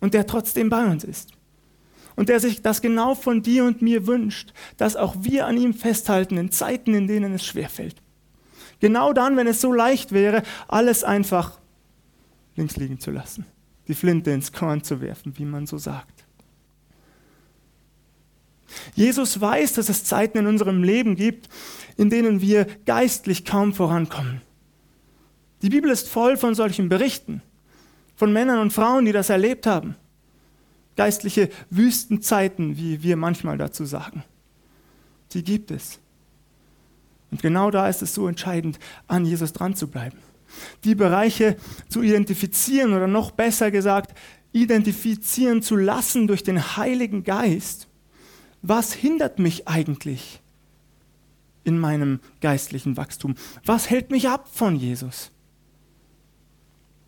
und 0.00 0.14
der 0.14 0.26
trotzdem 0.26 0.70
bei 0.70 0.84
uns 0.84 1.04
ist. 1.04 1.32
und 2.16 2.28
der 2.28 2.40
sich 2.40 2.62
das 2.62 2.80
genau 2.80 3.14
von 3.14 3.42
dir 3.42 3.64
und 3.64 3.82
mir 3.82 4.06
wünscht, 4.06 4.52
dass 4.76 4.96
auch 4.96 5.16
wir 5.20 5.46
an 5.46 5.56
ihm 5.56 5.74
festhalten 5.74 6.36
in 6.36 6.50
Zeiten, 6.50 6.94
in 6.94 7.06
denen 7.06 7.34
es 7.34 7.44
schwerfällt. 7.44 7.96
Genau 8.80 9.12
dann, 9.12 9.36
wenn 9.36 9.46
es 9.46 9.60
so 9.60 9.72
leicht 9.72 10.12
wäre, 10.12 10.42
alles 10.68 11.04
einfach 11.04 11.58
links 12.56 12.76
liegen 12.76 13.00
zu 13.00 13.10
lassen, 13.10 13.46
die 13.88 13.94
Flinte 13.94 14.30
ins 14.30 14.52
Korn 14.52 14.84
zu 14.84 15.00
werfen, 15.00 15.36
wie 15.38 15.44
man 15.44 15.66
so 15.66 15.78
sagt. 15.78 16.24
Jesus 18.94 19.40
weiß, 19.40 19.74
dass 19.74 19.88
es 19.88 20.04
Zeiten 20.04 20.38
in 20.38 20.46
unserem 20.46 20.82
Leben 20.82 21.16
gibt, 21.16 21.48
in 21.96 22.10
denen 22.10 22.40
wir 22.40 22.66
geistlich 22.86 23.44
kaum 23.44 23.72
vorankommen. 23.72 24.40
Die 25.62 25.70
Bibel 25.70 25.90
ist 25.90 26.08
voll 26.08 26.36
von 26.36 26.54
solchen 26.54 26.88
Berichten, 26.88 27.42
von 28.16 28.32
Männern 28.32 28.58
und 28.58 28.72
Frauen, 28.72 29.04
die 29.04 29.12
das 29.12 29.30
erlebt 29.30 29.66
haben. 29.66 29.96
Geistliche 30.96 31.48
Wüstenzeiten, 31.70 32.76
wie 32.76 33.02
wir 33.02 33.16
manchmal 33.16 33.58
dazu 33.58 33.84
sagen. 33.84 34.24
Die 35.32 35.42
gibt 35.42 35.70
es. 35.70 35.98
Und 37.30 37.42
genau 37.42 37.70
da 37.70 37.88
ist 37.88 38.02
es 38.02 38.14
so 38.14 38.28
entscheidend, 38.28 38.78
an 39.08 39.24
Jesus 39.24 39.52
dran 39.52 39.74
zu 39.74 39.88
bleiben. 39.88 40.18
Die 40.84 40.94
Bereiche 40.94 41.56
zu 41.88 42.02
identifizieren 42.02 42.92
oder 42.92 43.08
noch 43.08 43.32
besser 43.32 43.72
gesagt, 43.72 44.16
identifizieren 44.52 45.62
zu 45.62 45.74
lassen 45.74 46.28
durch 46.28 46.44
den 46.44 46.76
Heiligen 46.76 47.24
Geist. 47.24 47.88
Was 48.62 48.92
hindert 48.92 49.40
mich 49.40 49.66
eigentlich 49.66 50.43
in 51.64 51.78
meinem 51.78 52.20
geistlichen 52.40 52.96
Wachstum? 52.96 53.34
Was 53.64 53.90
hält 53.90 54.10
mich 54.10 54.28
ab 54.28 54.48
von 54.52 54.76
Jesus? 54.76 55.30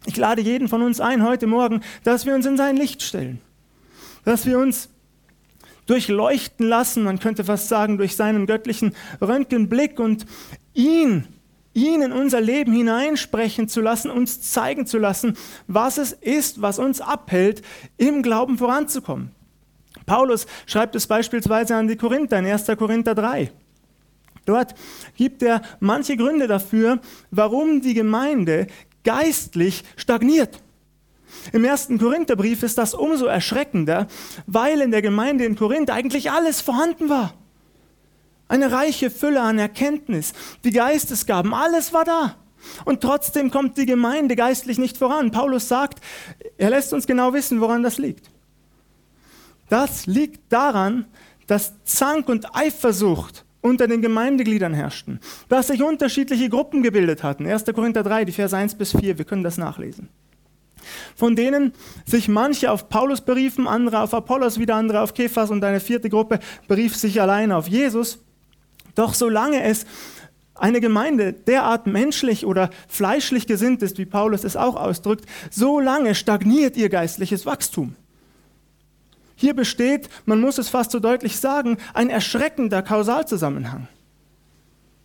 Ich 0.06 0.16
lade 0.16 0.40
jeden 0.40 0.68
von 0.68 0.82
uns 0.82 1.00
ein 1.00 1.22
heute 1.22 1.46
Morgen, 1.46 1.82
dass 2.04 2.26
wir 2.26 2.34
uns 2.34 2.46
in 2.46 2.56
sein 2.56 2.76
Licht 2.76 3.02
stellen 3.02 3.40
dass 4.26 4.44
wir 4.44 4.58
uns 4.58 4.90
durchleuchten 5.86 6.66
lassen, 6.68 7.04
man 7.04 7.20
könnte 7.20 7.44
fast 7.44 7.68
sagen, 7.68 7.96
durch 7.96 8.16
seinen 8.16 8.46
göttlichen 8.46 8.92
Röntgenblick 9.20 10.00
und 10.00 10.26
ihn, 10.75 11.28
ihn 11.72 12.02
in 12.02 12.12
unser 12.12 12.40
Leben 12.40 12.72
hineinsprechen 12.72 13.68
zu 13.68 13.80
lassen, 13.80 14.10
uns 14.10 14.42
zeigen 14.42 14.84
zu 14.84 14.98
lassen, 14.98 15.36
was 15.68 15.96
es 15.96 16.12
ist, 16.12 16.60
was 16.60 16.80
uns 16.80 17.00
abhält, 17.00 17.62
im 17.96 18.22
Glauben 18.22 18.58
voranzukommen. 18.58 19.30
Paulus 20.06 20.48
schreibt 20.66 20.96
es 20.96 21.06
beispielsweise 21.06 21.76
an 21.76 21.86
die 21.86 21.96
Korinther 21.96 22.40
in 22.40 22.46
1. 22.46 22.66
Korinther 22.76 23.14
3. 23.14 23.52
Dort 24.46 24.74
gibt 25.16 25.42
er 25.42 25.60
manche 25.80 26.16
Gründe 26.16 26.46
dafür, 26.46 27.00
warum 27.30 27.82
die 27.82 27.94
Gemeinde 27.94 28.68
geistlich 29.04 29.84
stagniert. 29.96 30.62
Im 31.52 31.64
ersten 31.64 31.98
Korintherbrief 31.98 32.62
ist 32.62 32.78
das 32.78 32.94
umso 32.94 33.26
erschreckender, 33.26 34.06
weil 34.46 34.80
in 34.80 34.90
der 34.90 35.02
Gemeinde 35.02 35.44
in 35.44 35.56
Korinth 35.56 35.90
eigentlich 35.90 36.30
alles 36.30 36.60
vorhanden 36.60 37.08
war. 37.08 37.34
Eine 38.48 38.70
reiche 38.70 39.10
Fülle 39.10 39.42
an 39.42 39.58
Erkenntnis, 39.58 40.32
die 40.64 40.70
Geistesgaben, 40.70 41.52
alles 41.52 41.92
war 41.92 42.04
da. 42.04 42.36
Und 42.84 43.00
trotzdem 43.00 43.50
kommt 43.50 43.76
die 43.76 43.86
Gemeinde 43.86 44.36
geistlich 44.36 44.78
nicht 44.78 44.96
voran. 44.96 45.30
Paulus 45.30 45.68
sagt, 45.68 46.00
er 46.56 46.70
lässt 46.70 46.92
uns 46.92 47.06
genau 47.06 47.32
wissen, 47.32 47.60
woran 47.60 47.82
das 47.82 47.98
liegt. 47.98 48.30
Das 49.68 50.06
liegt 50.06 50.52
daran, 50.52 51.06
dass 51.46 51.72
Zank 51.84 52.28
und 52.28 52.54
Eifersucht 52.56 53.45
unter 53.66 53.88
den 53.88 54.02
Gemeindegliedern 54.02 54.75
herrschten, 54.75 55.20
dass 55.49 55.68
sich 55.68 55.82
unterschiedliche 55.82 56.49
Gruppen 56.49 56.82
gebildet 56.82 57.23
hatten. 57.23 57.46
1. 57.46 57.64
Korinther 57.75 58.02
3, 58.02 58.25
die 58.25 58.32
Vers 58.32 58.54
1 58.54 58.76
bis 58.76 58.92
4, 58.96 59.18
wir 59.18 59.25
können 59.25 59.42
das 59.42 59.58
nachlesen 59.58 60.08
von 61.16 61.35
denen 61.35 61.73
sich 62.04 62.28
manche 62.28 62.70
auf 62.70 62.88
Paulus 62.88 63.20
beriefen, 63.20 63.66
andere 63.66 64.00
auf 64.00 64.14
Apollos, 64.14 64.61
wieder 64.61 64.76
andere 64.76 65.00
auf 65.00 65.14
Kephas 65.14 65.50
und 65.50 65.64
eine 65.64 65.80
vierte 65.80 66.08
Gruppe 66.08 66.38
berief 66.68 66.94
sich 66.94 67.20
allein 67.20 67.50
auf 67.50 67.66
Jesus. 67.66 68.18
Doch 68.94 69.14
solange 69.14 69.62
es 69.62 69.85
eine 70.54 70.80
Gemeinde 70.80 71.32
derart 71.32 71.87
menschlich 71.87 72.46
oder 72.46 72.70
fleischlich 72.88 73.46
gesinnt 73.46 73.82
ist, 73.82 73.99
wie 73.99 74.06
Paulus 74.06 74.44
es 74.44 74.56
auch 74.56 74.76
ausdrückt, 74.76 75.26
so 75.50 75.80
lange 75.80 76.14
stagniert 76.14 76.76
ihr 76.76 76.88
geistliches 76.88 77.46
Wachstum. 77.46 77.96
Hier 79.37 79.55
besteht, 79.55 80.09
man 80.25 80.40
muss 80.40 80.59
es 80.59 80.69
fast 80.69 80.90
so 80.90 80.99
deutlich 80.99 81.38
sagen, 81.38 81.76
ein 81.95 82.11
erschreckender 82.11 82.83
Kausalzusammenhang 82.83 83.87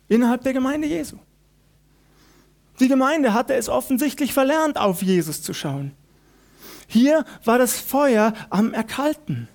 innerhalb 0.08 0.42
der 0.42 0.52
Gemeinde 0.52 0.88
Jesu. 0.88 1.16
Die 2.80 2.88
Gemeinde 2.88 3.34
hatte 3.34 3.54
es 3.54 3.68
offensichtlich 3.68 4.32
verlernt, 4.32 4.78
auf 4.78 5.02
Jesus 5.02 5.42
zu 5.42 5.54
schauen. 5.54 5.92
Hier 6.86 7.24
war 7.44 7.58
das 7.58 7.78
Feuer 7.78 8.32
am 8.50 8.74
Erkalten. 8.74 9.48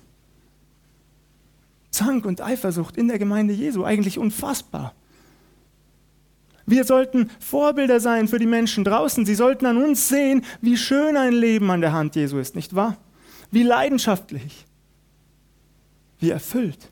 Zank 1.90 2.24
und 2.24 2.40
Eifersucht 2.40 2.96
in 2.96 3.08
der 3.08 3.18
Gemeinde 3.18 3.54
Jesu, 3.54 3.84
eigentlich 3.84 4.18
unfassbar. 4.18 4.94
Wir 6.66 6.84
sollten 6.84 7.30
Vorbilder 7.40 7.98
sein 7.98 8.28
für 8.28 8.38
die 8.38 8.46
Menschen 8.46 8.84
draußen. 8.84 9.24
Sie 9.24 9.34
sollten 9.34 9.66
an 9.66 9.82
uns 9.82 10.08
sehen, 10.08 10.44
wie 10.60 10.76
schön 10.76 11.16
ein 11.16 11.32
Leben 11.32 11.70
an 11.70 11.80
der 11.80 11.92
Hand 11.92 12.14
Jesu 12.14 12.38
ist, 12.38 12.54
nicht 12.54 12.74
wahr? 12.74 12.98
Wie 13.50 13.62
leidenschaftlich, 13.62 14.66
wie 16.20 16.30
erfüllt, 16.30 16.90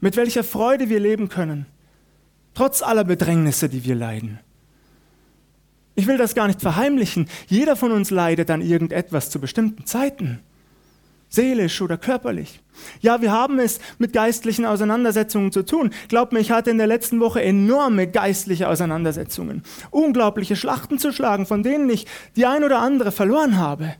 mit 0.00 0.16
welcher 0.16 0.44
Freude 0.44 0.88
wir 0.88 1.00
leben 1.00 1.28
können, 1.28 1.66
trotz 2.54 2.82
aller 2.82 3.04
Bedrängnisse, 3.04 3.68
die 3.68 3.84
wir 3.84 3.94
leiden. 3.94 4.38
Ich 5.98 6.06
will 6.06 6.16
das 6.16 6.36
gar 6.36 6.46
nicht 6.46 6.60
verheimlichen. 6.60 7.28
Jeder 7.48 7.74
von 7.74 7.90
uns 7.90 8.10
leidet 8.10 8.50
an 8.50 8.60
irgendetwas 8.60 9.30
zu 9.30 9.40
bestimmten 9.40 9.84
Zeiten. 9.84 10.38
Seelisch 11.28 11.82
oder 11.82 11.98
körperlich. 11.98 12.60
Ja, 13.00 13.20
wir 13.20 13.32
haben 13.32 13.58
es 13.58 13.80
mit 13.98 14.12
geistlichen 14.12 14.64
Auseinandersetzungen 14.64 15.50
zu 15.50 15.64
tun. 15.64 15.90
Glaubt 16.08 16.32
mir, 16.32 16.38
ich 16.38 16.52
hatte 16.52 16.70
in 16.70 16.78
der 16.78 16.86
letzten 16.86 17.18
Woche 17.18 17.42
enorme 17.42 18.06
geistliche 18.06 18.68
Auseinandersetzungen. 18.68 19.64
Unglaubliche 19.90 20.54
Schlachten 20.54 21.00
zu 21.00 21.12
schlagen, 21.12 21.46
von 21.46 21.64
denen 21.64 21.90
ich 21.90 22.06
die 22.36 22.46
ein 22.46 22.62
oder 22.62 22.78
andere 22.78 23.10
verloren 23.10 23.58
habe. 23.58 23.94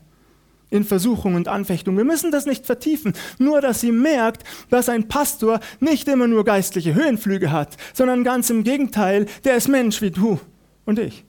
In 0.71 0.85
Versuchung 0.85 1.35
und 1.35 1.49
Anfechtung. 1.49 1.97
Wir 1.97 2.05
müssen 2.05 2.31
das 2.31 2.45
nicht 2.45 2.67
vertiefen. 2.67 3.15
Nur, 3.39 3.61
dass 3.61 3.81
sie 3.81 3.93
merkt, 3.93 4.45
dass 4.69 4.89
ein 4.89 5.09
Pastor 5.09 5.61
nicht 5.81 6.09
immer 6.09 6.27
nur 6.27 6.45
geistliche 6.45 6.95
Höhenflüge 6.95 7.51
hat, 7.51 7.77
sondern 7.95 8.23
ganz 8.23 8.51
im 8.51 8.65
Gegenteil, 8.65 9.27
der 9.45 9.57
ist 9.57 9.69
Mensch 9.69 10.03
wie 10.03 10.11
du 10.11 10.39
und 10.85 10.99
ich. 10.99 11.25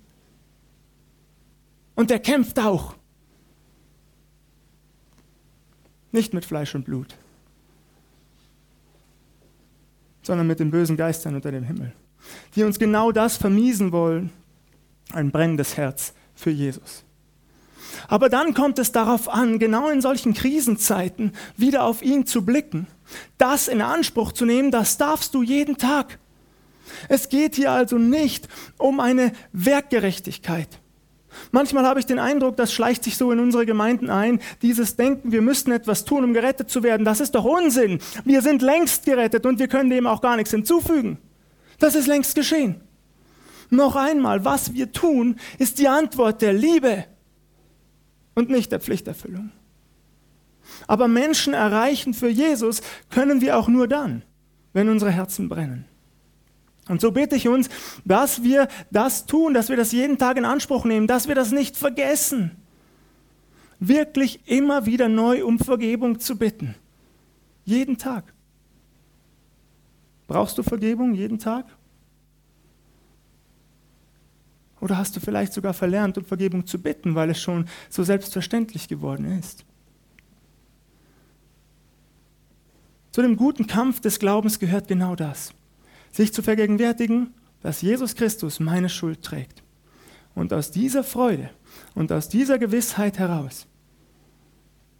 Und 1.95 2.09
der 2.09 2.19
kämpft 2.19 2.59
auch. 2.59 2.95
Nicht 6.11 6.33
mit 6.33 6.45
Fleisch 6.45 6.73
und 6.73 6.85
Blut, 6.85 7.15
sondern 10.21 10.47
mit 10.47 10.59
den 10.59 10.71
bösen 10.71 10.97
Geistern 10.97 11.35
unter 11.35 11.51
dem 11.51 11.63
Himmel, 11.63 11.91
die 12.55 12.63
uns 12.63 12.79
genau 12.79 13.11
das 13.11 13.37
vermiesen 13.37 13.91
wollen, 13.91 14.31
ein 15.11 15.31
brennendes 15.31 15.77
Herz 15.77 16.13
für 16.35 16.51
Jesus. 16.51 17.03
Aber 18.07 18.29
dann 18.29 18.53
kommt 18.53 18.79
es 18.79 18.91
darauf 18.91 19.29
an, 19.29 19.59
genau 19.59 19.89
in 19.89 20.01
solchen 20.01 20.33
Krisenzeiten 20.33 21.33
wieder 21.57 21.83
auf 21.83 22.01
ihn 22.01 22.25
zu 22.25 22.45
blicken, 22.45 22.87
das 23.37 23.67
in 23.67 23.81
Anspruch 23.81 24.31
zu 24.31 24.45
nehmen, 24.45 24.71
das 24.71 24.97
darfst 24.97 25.33
du 25.33 25.43
jeden 25.43 25.77
Tag. 25.77 26.19
Es 27.07 27.29
geht 27.29 27.55
hier 27.55 27.71
also 27.71 27.97
nicht 27.97 28.47
um 28.77 28.99
eine 28.99 29.31
Werkgerechtigkeit. 29.51 30.79
Manchmal 31.51 31.85
habe 31.85 31.99
ich 31.99 32.05
den 32.05 32.19
Eindruck, 32.19 32.57
das 32.57 32.73
schleicht 32.73 33.03
sich 33.03 33.17
so 33.17 33.31
in 33.31 33.39
unsere 33.39 33.65
Gemeinden 33.65 34.09
ein, 34.09 34.39
dieses 34.61 34.95
Denken, 34.95 35.31
wir 35.31 35.41
müssten 35.41 35.71
etwas 35.71 36.05
tun, 36.05 36.23
um 36.23 36.33
gerettet 36.33 36.69
zu 36.69 36.83
werden. 36.83 37.05
Das 37.05 37.19
ist 37.19 37.35
doch 37.35 37.45
Unsinn. 37.45 37.99
Wir 38.25 38.41
sind 38.41 38.61
längst 38.61 39.05
gerettet 39.05 39.45
und 39.45 39.59
wir 39.59 39.67
können 39.67 39.89
dem 39.89 40.07
auch 40.07 40.21
gar 40.21 40.35
nichts 40.35 40.51
hinzufügen. 40.51 41.19
Das 41.77 41.95
ist 41.95 42.07
längst 42.07 42.35
geschehen. 42.35 42.81
Noch 43.69 43.95
einmal, 43.95 44.43
was 44.45 44.73
wir 44.73 44.91
tun, 44.91 45.35
ist 45.59 45.79
die 45.79 45.87
Antwort 45.87 46.41
der 46.41 46.53
Liebe 46.53 47.05
und 48.39 48.49
nicht 48.49 48.71
der 48.71 48.79
Pflichterfüllung. 48.79 49.51
Aber 50.87 51.07
Menschen 51.07 51.53
erreichen 51.53 52.13
für 52.13 52.29
Jesus 52.29 52.81
können 53.09 53.41
wir 53.41 53.57
auch 53.57 53.67
nur 53.67 53.87
dann, 53.87 54.23
wenn 54.73 54.89
unsere 54.89 55.11
Herzen 55.11 55.49
brennen. 55.49 55.85
Und 56.87 57.01
so 57.01 57.11
bitte 57.11 57.35
ich 57.35 57.47
uns, 57.47 57.69
dass 58.03 58.41
wir 58.43 58.67
das 58.89 59.27
tun, 59.27 59.53
dass 59.53 59.69
wir 59.69 59.77
das 59.77 59.91
jeden 59.91 60.17
Tag 60.17 60.37
in 60.37 60.45
Anspruch 60.45 60.85
nehmen, 60.85 61.05
dass 61.05 61.27
wir 61.27 61.35
das 61.35 61.51
nicht 61.51 61.77
vergessen. 61.77 62.51
Wirklich 63.79 64.39
immer 64.47 64.85
wieder 64.85 65.07
neu 65.07 65.45
um 65.45 65.59
Vergebung 65.59 66.19
zu 66.19 66.37
bitten. 66.37 66.75
Jeden 67.63 67.97
Tag. 67.97 68.33
Brauchst 70.27 70.57
du 70.57 70.63
Vergebung 70.63 71.13
jeden 71.13 71.37
Tag? 71.37 71.65
Oder 74.81 74.97
hast 74.97 75.15
du 75.15 75.19
vielleicht 75.19 75.53
sogar 75.53 75.73
verlernt, 75.73 76.17
um 76.17 76.25
Vergebung 76.25 76.65
zu 76.65 76.81
bitten, 76.81 77.15
weil 77.15 77.29
es 77.29 77.41
schon 77.41 77.65
so 77.89 78.03
selbstverständlich 78.03 78.87
geworden 78.87 79.25
ist? 79.39 79.65
Zu 83.11 83.21
dem 83.21 83.35
guten 83.35 83.67
Kampf 83.67 83.99
des 83.99 84.19
Glaubens 84.19 84.59
gehört 84.59 84.87
genau 84.87 85.15
das 85.15 85.53
sich 86.11 86.33
zu 86.33 86.41
vergegenwärtigen, 86.41 87.33
dass 87.61 87.81
Jesus 87.81 88.15
Christus 88.15 88.59
meine 88.59 88.89
Schuld 88.89 89.21
trägt. 89.21 89.63
Und 90.35 90.53
aus 90.53 90.71
dieser 90.71 91.03
Freude 91.03 91.49
und 91.95 92.11
aus 92.11 92.29
dieser 92.29 92.59
Gewissheit 92.59 93.19
heraus 93.19 93.67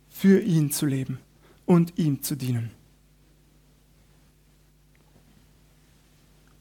für 0.09 0.41
ihn 0.41 0.71
zu 0.71 0.85
leben 0.85 1.19
und 1.65 1.97
ihm 1.97 2.21
zu 2.21 2.35
dienen. 2.35 2.71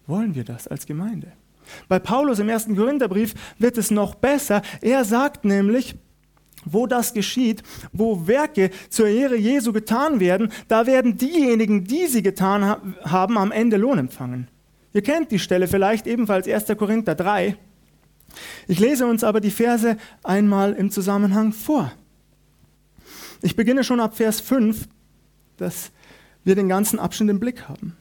Wollen 0.06 0.34
wir 0.34 0.44
das 0.44 0.68
als 0.68 0.86
Gemeinde? 0.86 1.32
Bei 1.88 1.98
Paulus 1.98 2.38
im 2.38 2.48
ersten 2.48 2.76
Korintherbrief 2.76 3.34
wird 3.58 3.78
es 3.78 3.90
noch 3.90 4.14
besser. 4.14 4.62
Er 4.80 5.04
sagt 5.04 5.44
nämlich, 5.44 5.96
wo 6.64 6.86
das 6.86 7.14
geschieht, 7.14 7.62
wo 7.92 8.26
Werke 8.26 8.70
zur 8.90 9.08
Ehre 9.08 9.36
Jesu 9.36 9.72
getan 9.72 10.20
werden, 10.20 10.52
da 10.66 10.86
werden 10.86 11.16
diejenigen, 11.16 11.84
die 11.84 12.06
sie 12.06 12.22
getan 12.22 12.94
haben, 13.02 13.38
am 13.38 13.52
Ende 13.52 13.76
Lohn 13.76 13.98
empfangen. 13.98 14.48
Ihr 14.92 15.02
kennt 15.02 15.30
die 15.30 15.38
Stelle 15.38 15.68
vielleicht 15.68 16.06
ebenfalls 16.06 16.48
1. 16.48 16.66
Korinther 16.76 17.14
3. 17.14 17.56
Ich 18.66 18.78
lese 18.78 19.06
uns 19.06 19.24
aber 19.24 19.40
die 19.40 19.50
Verse 19.50 19.96
einmal 20.22 20.72
im 20.72 20.90
Zusammenhang 20.90 21.52
vor. 21.52 21.92
Ich 23.42 23.56
beginne 23.56 23.84
schon 23.84 24.00
ab 24.00 24.16
Vers 24.16 24.40
5, 24.40 24.88
dass 25.56 25.90
wir 26.44 26.54
den 26.54 26.68
ganzen 26.68 26.98
Abschnitt 26.98 27.30
im 27.30 27.40
Blick 27.40 27.68
haben. 27.68 27.96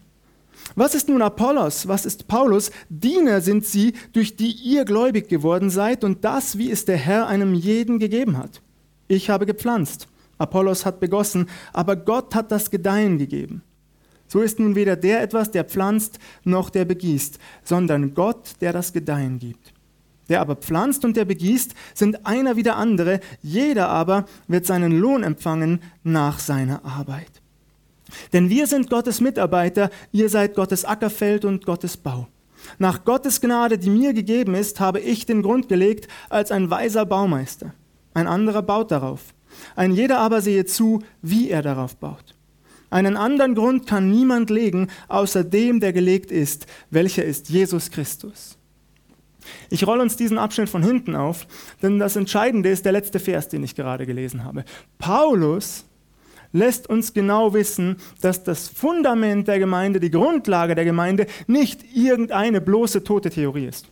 Was 0.75 0.95
ist 0.95 1.09
nun 1.09 1.21
Apollos? 1.21 1.87
Was 1.87 2.05
ist 2.05 2.27
Paulus? 2.27 2.71
Diener 2.89 3.41
sind 3.41 3.65
sie, 3.65 3.93
durch 4.13 4.35
die 4.35 4.51
ihr 4.51 4.85
gläubig 4.85 5.29
geworden 5.29 5.69
seid 5.69 6.03
und 6.03 6.23
das, 6.23 6.57
wie 6.57 6.71
es 6.71 6.85
der 6.85 6.97
Herr 6.97 7.27
einem 7.27 7.53
jeden 7.53 7.99
gegeben 7.99 8.37
hat. 8.37 8.61
Ich 9.07 9.29
habe 9.29 9.45
gepflanzt, 9.45 10.07
Apollos 10.37 10.85
hat 10.85 10.99
begossen, 10.99 11.49
aber 11.73 11.95
Gott 11.95 12.35
hat 12.35 12.51
das 12.51 12.69
Gedeihen 12.69 13.17
gegeben. 13.17 13.63
So 14.27 14.41
ist 14.41 14.59
nun 14.59 14.75
weder 14.75 14.97
der 14.97 15.21
etwas, 15.21 15.51
der 15.51 15.63
pflanzt, 15.63 16.19
noch 16.43 16.69
der 16.69 16.85
begießt, 16.85 17.39
sondern 17.63 18.13
Gott, 18.13 18.55
der 18.59 18.73
das 18.73 18.91
Gedeihen 18.91 19.39
gibt. 19.39 19.73
Der 20.27 20.41
aber 20.41 20.57
pflanzt 20.57 21.05
und 21.05 21.15
der 21.15 21.23
begießt, 21.23 21.73
sind 21.93 22.25
einer 22.25 22.57
wie 22.57 22.63
der 22.63 22.75
andere, 22.75 23.21
jeder 23.41 23.87
aber 23.87 24.25
wird 24.47 24.65
seinen 24.65 24.99
Lohn 24.99 25.23
empfangen 25.23 25.81
nach 26.03 26.39
seiner 26.39 26.83
Arbeit. 26.83 27.36
Denn 28.33 28.49
wir 28.49 28.67
sind 28.67 28.89
Gottes 28.89 29.21
Mitarbeiter, 29.21 29.89
ihr 30.11 30.29
seid 30.29 30.55
Gottes 30.55 30.85
Ackerfeld 30.85 31.45
und 31.45 31.65
Gottes 31.65 31.97
Bau. 31.97 32.27
Nach 32.79 33.05
Gottes 33.05 33.41
Gnade, 33.41 33.77
die 33.77 33.89
mir 33.89 34.13
gegeben 34.13 34.55
ist, 34.55 34.79
habe 34.79 34.99
ich 34.99 35.25
den 35.25 35.41
Grund 35.41 35.69
gelegt 35.69 36.07
als 36.29 36.51
ein 36.51 36.69
weiser 36.69 37.05
Baumeister. 37.05 37.73
Ein 38.13 38.27
anderer 38.27 38.61
baut 38.61 38.91
darauf. 38.91 39.33
Ein 39.75 39.91
jeder 39.91 40.19
aber 40.19 40.41
sehe 40.41 40.65
zu, 40.65 41.01
wie 41.21 41.49
er 41.49 41.61
darauf 41.61 41.95
baut. 41.95 42.35
Einen 42.89 43.17
anderen 43.17 43.53
Grund 43.55 43.85
kann 43.85 44.09
niemand 44.09 44.49
legen, 44.49 44.87
außer 45.07 45.43
dem, 45.43 45.79
der 45.79 45.93
gelegt 45.93 46.31
ist, 46.31 46.67
welcher 46.89 47.25
ist 47.25 47.49
Jesus 47.49 47.91
Christus. 47.91 48.57
Ich 49.69 49.85
rolle 49.85 50.01
uns 50.01 50.15
diesen 50.15 50.37
Abschnitt 50.37 50.69
von 50.69 50.83
hinten 50.83 51.15
auf, 51.15 51.47
denn 51.81 51.99
das 51.99 52.15
Entscheidende 52.15 52.69
ist 52.69 52.85
der 52.85 52.91
letzte 52.91 53.19
Vers, 53.19 53.49
den 53.49 53.63
ich 53.63 53.75
gerade 53.75 54.05
gelesen 54.05 54.43
habe. 54.43 54.63
Paulus 54.97 55.85
lässt 56.51 56.87
uns 56.89 57.13
genau 57.13 57.53
wissen, 57.53 57.97
dass 58.21 58.43
das 58.43 58.67
Fundament 58.67 59.47
der 59.47 59.59
Gemeinde, 59.59 59.99
die 59.99 60.11
Grundlage 60.11 60.75
der 60.75 60.85
Gemeinde 60.85 61.27
nicht 61.47 61.81
irgendeine 61.95 62.61
bloße 62.61 63.03
tote 63.03 63.29
Theorie 63.29 63.65
ist. 63.65 63.87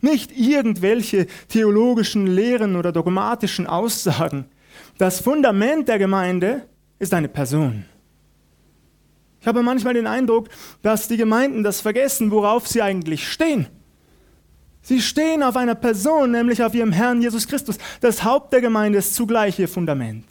Nicht 0.00 0.36
irgendwelche 0.36 1.26
theologischen 1.48 2.26
Lehren 2.26 2.76
oder 2.76 2.92
dogmatischen 2.92 3.66
Aussagen. 3.66 4.46
Das 4.98 5.20
Fundament 5.20 5.88
der 5.88 5.98
Gemeinde 5.98 6.62
ist 6.98 7.12
eine 7.12 7.28
Person. 7.28 7.84
Ich 9.40 9.46
habe 9.46 9.62
manchmal 9.62 9.94
den 9.94 10.06
Eindruck, 10.06 10.48
dass 10.80 11.06
die 11.06 11.18
Gemeinden 11.18 11.62
das 11.62 11.80
vergessen, 11.80 12.30
worauf 12.30 12.66
sie 12.66 12.80
eigentlich 12.80 13.28
stehen. 13.28 13.66
Sie 14.80 15.00
stehen 15.00 15.42
auf 15.42 15.56
einer 15.56 15.74
Person, 15.74 16.30
nämlich 16.30 16.62
auf 16.62 16.74
ihrem 16.74 16.92
Herrn 16.92 17.20
Jesus 17.20 17.46
Christus. 17.46 17.78
Das 18.00 18.24
Haupt 18.24 18.52
der 18.52 18.60
Gemeinde 18.60 18.98
ist 18.98 19.14
zugleich 19.14 19.58
ihr 19.58 19.68
Fundament. 19.68 20.24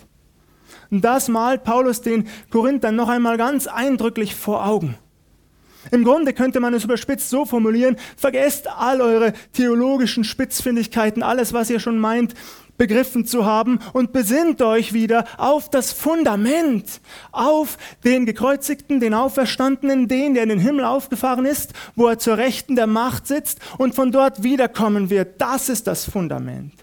Und 0.89 1.03
das 1.03 1.27
malt 1.27 1.63
Paulus 1.63 2.01
den 2.01 2.27
Korinthern 2.49 2.95
noch 2.95 3.09
einmal 3.09 3.37
ganz 3.37 3.67
eindrücklich 3.67 4.35
vor 4.35 4.65
Augen. 4.65 4.97
Im 5.91 6.03
Grunde 6.03 6.33
könnte 6.33 6.59
man 6.59 6.73
es 6.73 6.85
überspitzt 6.85 7.29
so 7.29 7.45
formulieren, 7.45 7.97
vergesst 8.15 8.69
all 8.69 9.01
eure 9.01 9.33
theologischen 9.51 10.23
Spitzfindigkeiten, 10.23 11.23
alles, 11.23 11.51
was 11.51 11.69
ihr 11.69 11.79
schon 11.79 11.99
meint, 11.99 12.35
begriffen 12.77 13.25
zu 13.25 13.45
haben 13.45 13.79
und 13.93 14.13
besinnt 14.13 14.61
euch 14.61 14.93
wieder 14.93 15.25
auf 15.37 15.69
das 15.69 15.91
Fundament, 15.91 17.01
auf 17.31 17.77
den 18.03 18.25
gekreuzigten, 18.25 18.99
den 18.99 19.13
Auferstandenen, 19.13 20.07
den, 20.07 20.33
der 20.33 20.43
in 20.43 20.49
den 20.49 20.59
Himmel 20.59 20.85
aufgefahren 20.85 21.45
ist, 21.45 21.73
wo 21.95 22.07
er 22.07 22.17
zur 22.17 22.37
Rechten 22.37 22.75
der 22.75 22.87
Macht 22.87 23.27
sitzt 23.27 23.59
und 23.77 23.93
von 23.93 24.11
dort 24.11 24.43
wiederkommen 24.43 25.09
wird. 25.09 25.39
Das 25.39 25.69
ist 25.69 25.87
das 25.87 26.05
Fundament. 26.09 26.73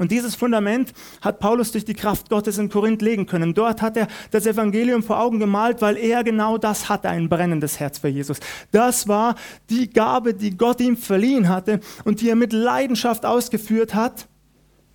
Und 0.00 0.10
dieses 0.10 0.34
Fundament 0.34 0.94
hat 1.20 1.40
Paulus 1.40 1.72
durch 1.72 1.84
die 1.84 1.92
Kraft 1.92 2.30
Gottes 2.30 2.56
in 2.56 2.70
Korinth 2.70 3.02
legen 3.02 3.26
können. 3.26 3.52
Dort 3.52 3.82
hat 3.82 3.98
er 3.98 4.08
das 4.30 4.46
Evangelium 4.46 5.02
vor 5.02 5.20
Augen 5.20 5.38
gemalt, 5.38 5.82
weil 5.82 5.98
er 5.98 6.24
genau 6.24 6.56
das 6.56 6.88
hatte, 6.88 7.10
ein 7.10 7.28
brennendes 7.28 7.78
Herz 7.78 7.98
für 7.98 8.08
Jesus. 8.08 8.40
Das 8.72 9.08
war 9.08 9.34
die 9.68 9.90
Gabe, 9.90 10.32
die 10.32 10.56
Gott 10.56 10.80
ihm 10.80 10.96
verliehen 10.96 11.50
hatte 11.50 11.80
und 12.04 12.22
die 12.22 12.30
er 12.30 12.34
mit 12.34 12.54
Leidenschaft 12.54 13.26
ausgeführt 13.26 13.94
hat, 13.94 14.26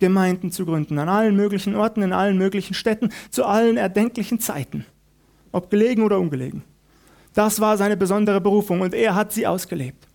Gemeinden 0.00 0.50
zu 0.50 0.66
gründen, 0.66 0.98
an 0.98 1.08
allen 1.08 1.36
möglichen 1.36 1.76
Orten, 1.76 2.02
in 2.02 2.12
allen 2.12 2.36
möglichen 2.36 2.74
Städten, 2.74 3.10
zu 3.30 3.44
allen 3.44 3.76
erdenklichen 3.76 4.40
Zeiten, 4.40 4.86
ob 5.52 5.70
gelegen 5.70 6.02
oder 6.02 6.18
ungelegen. 6.18 6.64
Das 7.32 7.60
war 7.60 7.76
seine 7.76 7.96
besondere 7.96 8.40
Berufung 8.40 8.80
und 8.80 8.92
er 8.92 9.14
hat 9.14 9.32
sie 9.32 9.46
ausgelebt. 9.46 10.08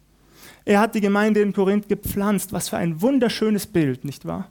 Er 0.65 0.81
hat 0.81 0.95
die 0.95 1.01
Gemeinde 1.01 1.39
in 1.39 1.53
Korinth 1.53 1.87
gepflanzt. 1.87 2.51
Was 2.51 2.67
für 2.67 2.75
ein 2.75 3.01
wunderschönes 3.01 3.67
Bild, 3.67 4.03
nicht 4.03 4.25
wahr? 4.25 4.49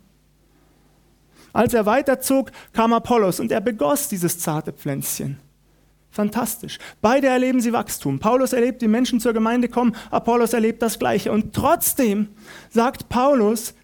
Als 1.52 1.74
er 1.74 1.86
weiterzog, 1.86 2.50
kam 2.72 2.92
Apollos 2.92 3.40
und 3.40 3.52
er 3.52 3.60
begoss 3.60 4.08
dieses 4.08 4.38
zarte 4.38 4.72
Pflänzchen. 4.72 5.38
Fantastisch. 6.10 6.78
Beide 7.00 7.28
erleben 7.28 7.60
sie 7.60 7.72
Wachstum. 7.72 8.18
Paulus 8.18 8.52
erlebt, 8.52 8.82
die 8.82 8.88
Menschen 8.88 9.20
zur 9.20 9.32
Gemeinde 9.32 9.68
kommen, 9.68 9.94
Apollos 10.10 10.52
erlebt 10.52 10.82
das 10.82 10.98
Gleiche. 10.98 11.30
Und 11.30 11.54
trotzdem 11.54 12.28
sagt 12.70 13.08
Paulus, 13.08 13.74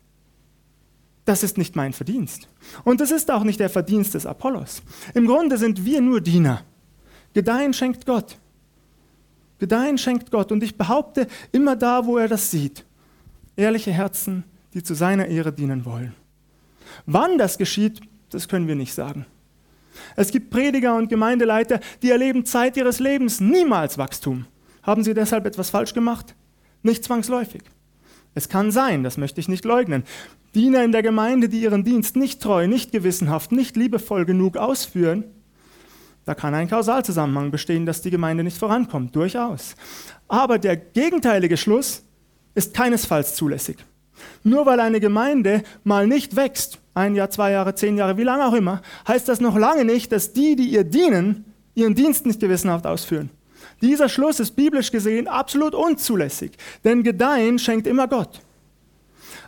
das 1.25 1.43
ist 1.43 1.57
nicht 1.59 1.77
mein 1.77 1.93
Verdienst. 1.93 2.49
Und 2.85 3.01
es 3.01 3.11
ist 3.11 3.31
auch 3.31 3.45
nicht 3.45 3.61
der 3.61 3.71
Verdienst 3.71 4.15
des 4.15 4.27
Apollos. 4.27 4.83
Im 5.15 5.27
Grunde 5.27 5.57
sind 5.57 5.85
wir 5.85 6.01
nur 6.01 6.21
Diener. 6.21 6.63
Gedeihen 7.33 7.73
schenkt 7.73 8.07
Gott. 8.07 8.39
Gedeihen 9.59 9.99
schenkt 9.99 10.31
Gott. 10.31 10.51
Und 10.51 10.63
ich 10.63 10.77
behaupte, 10.77 11.27
immer 11.53 11.77
da, 11.77 12.07
wo 12.07 12.17
er 12.17 12.29
das 12.29 12.51
sieht, 12.51 12.85
ehrliche 13.57 13.93
Herzen, 13.93 14.45
die 14.75 14.83
zu 14.83 14.95
seiner 14.95 15.27
Ehre 15.27 15.53
dienen 15.53 15.85
wollen. 15.85 16.15
Wann 17.05 17.39
das 17.39 17.59
geschieht, 17.59 18.01
das 18.31 18.49
können 18.49 18.69
wir 18.69 18.75
nicht 18.75 18.95
sagen. 18.95 19.27
Es 20.15 20.31
gibt 20.31 20.51
Prediger 20.51 20.97
und 20.97 21.09
Gemeindeleiter, 21.09 21.81
die 22.03 22.11
erleben 22.11 22.45
Zeit 22.45 22.77
ihres 22.77 23.01
Lebens 23.01 23.41
niemals 23.41 23.99
Wachstum. 23.99 24.47
Haben 24.83 25.05
sie 25.05 25.15
deshalb 25.15 25.47
etwas 25.47 25.71
falsch 25.71 25.95
gemacht? 25.95 26.35
Nicht 26.83 27.05
zwangsläufig. 27.05 27.63
Es 28.35 28.49
kann 28.49 28.71
sein, 28.71 29.03
das 29.03 29.17
möchte 29.17 29.41
ich 29.41 29.49
nicht 29.49 29.65
leugnen. 29.65 30.05
Diener 30.55 30.85
in 30.85 30.93
der 30.93 31.03
Gemeinde, 31.03 31.49
die 31.49 31.63
ihren 31.63 31.85
Dienst 31.85 32.17
nicht 32.17 32.41
treu, 32.41 32.67
nicht 32.67 32.93
gewissenhaft, 32.93 33.53
nicht 33.53 33.77
liebevoll 33.77 34.25
genug 34.25 34.57
ausführen, 34.57 35.25
da 36.27 36.35
kann 36.35 36.55
ein 36.55 36.69
Kausalzusammenhang 36.69 37.53
bestehen, 37.53 37.87
dass 37.87 38.03
die 38.03 38.11
Gemeinde 38.11 38.43
nicht 38.43 38.59
vorankommt, 38.59 39.15
durchaus. 39.15 39.77
Aber 40.27 40.59
der 40.59 40.77
gegenteilige 40.77 41.57
Schluss 41.57 42.03
ist 42.55 42.75
keinesfalls 42.75 43.37
zulässig. 43.37 43.77
Nur 44.45 44.67
weil 44.67 44.81
eine 44.81 45.01
Gemeinde 45.01 45.63
mal 45.85 46.07
nicht 46.07 46.37
wächst, 46.37 46.79
ein 46.95 47.15
Jahr, 47.15 47.31
zwei 47.31 47.51
Jahre, 47.51 47.75
zehn 47.75 47.97
Jahre, 47.97 48.17
wie 48.17 48.23
lange 48.23 48.47
auch 48.47 48.55
immer, 48.55 48.83
heißt 49.07 49.29
das 49.29 49.41
noch 49.41 49.57
lange 49.57 49.85
nicht, 49.85 50.13
dass 50.13 50.33
die, 50.33 50.57
die 50.57 50.69
ihr 50.69 50.85
dienen, 50.85 51.45
ihren 51.75 51.95
Dienst 51.95 52.27
nicht 52.27 52.41
gewissenhaft 52.41 52.87
ausführen. 52.87 53.31
Dieser 53.83 54.09
Schluss 54.09 54.41
ist 54.41 54.57
biblisch 54.57 54.91
gesehen 54.91 55.29
absolut 55.29 55.75
unzulässig, 55.75 56.53
denn 56.85 57.03
Gedeihen 57.03 57.59
schenkt 57.59 57.87
immer 57.87 58.09
Gott. 58.09 58.41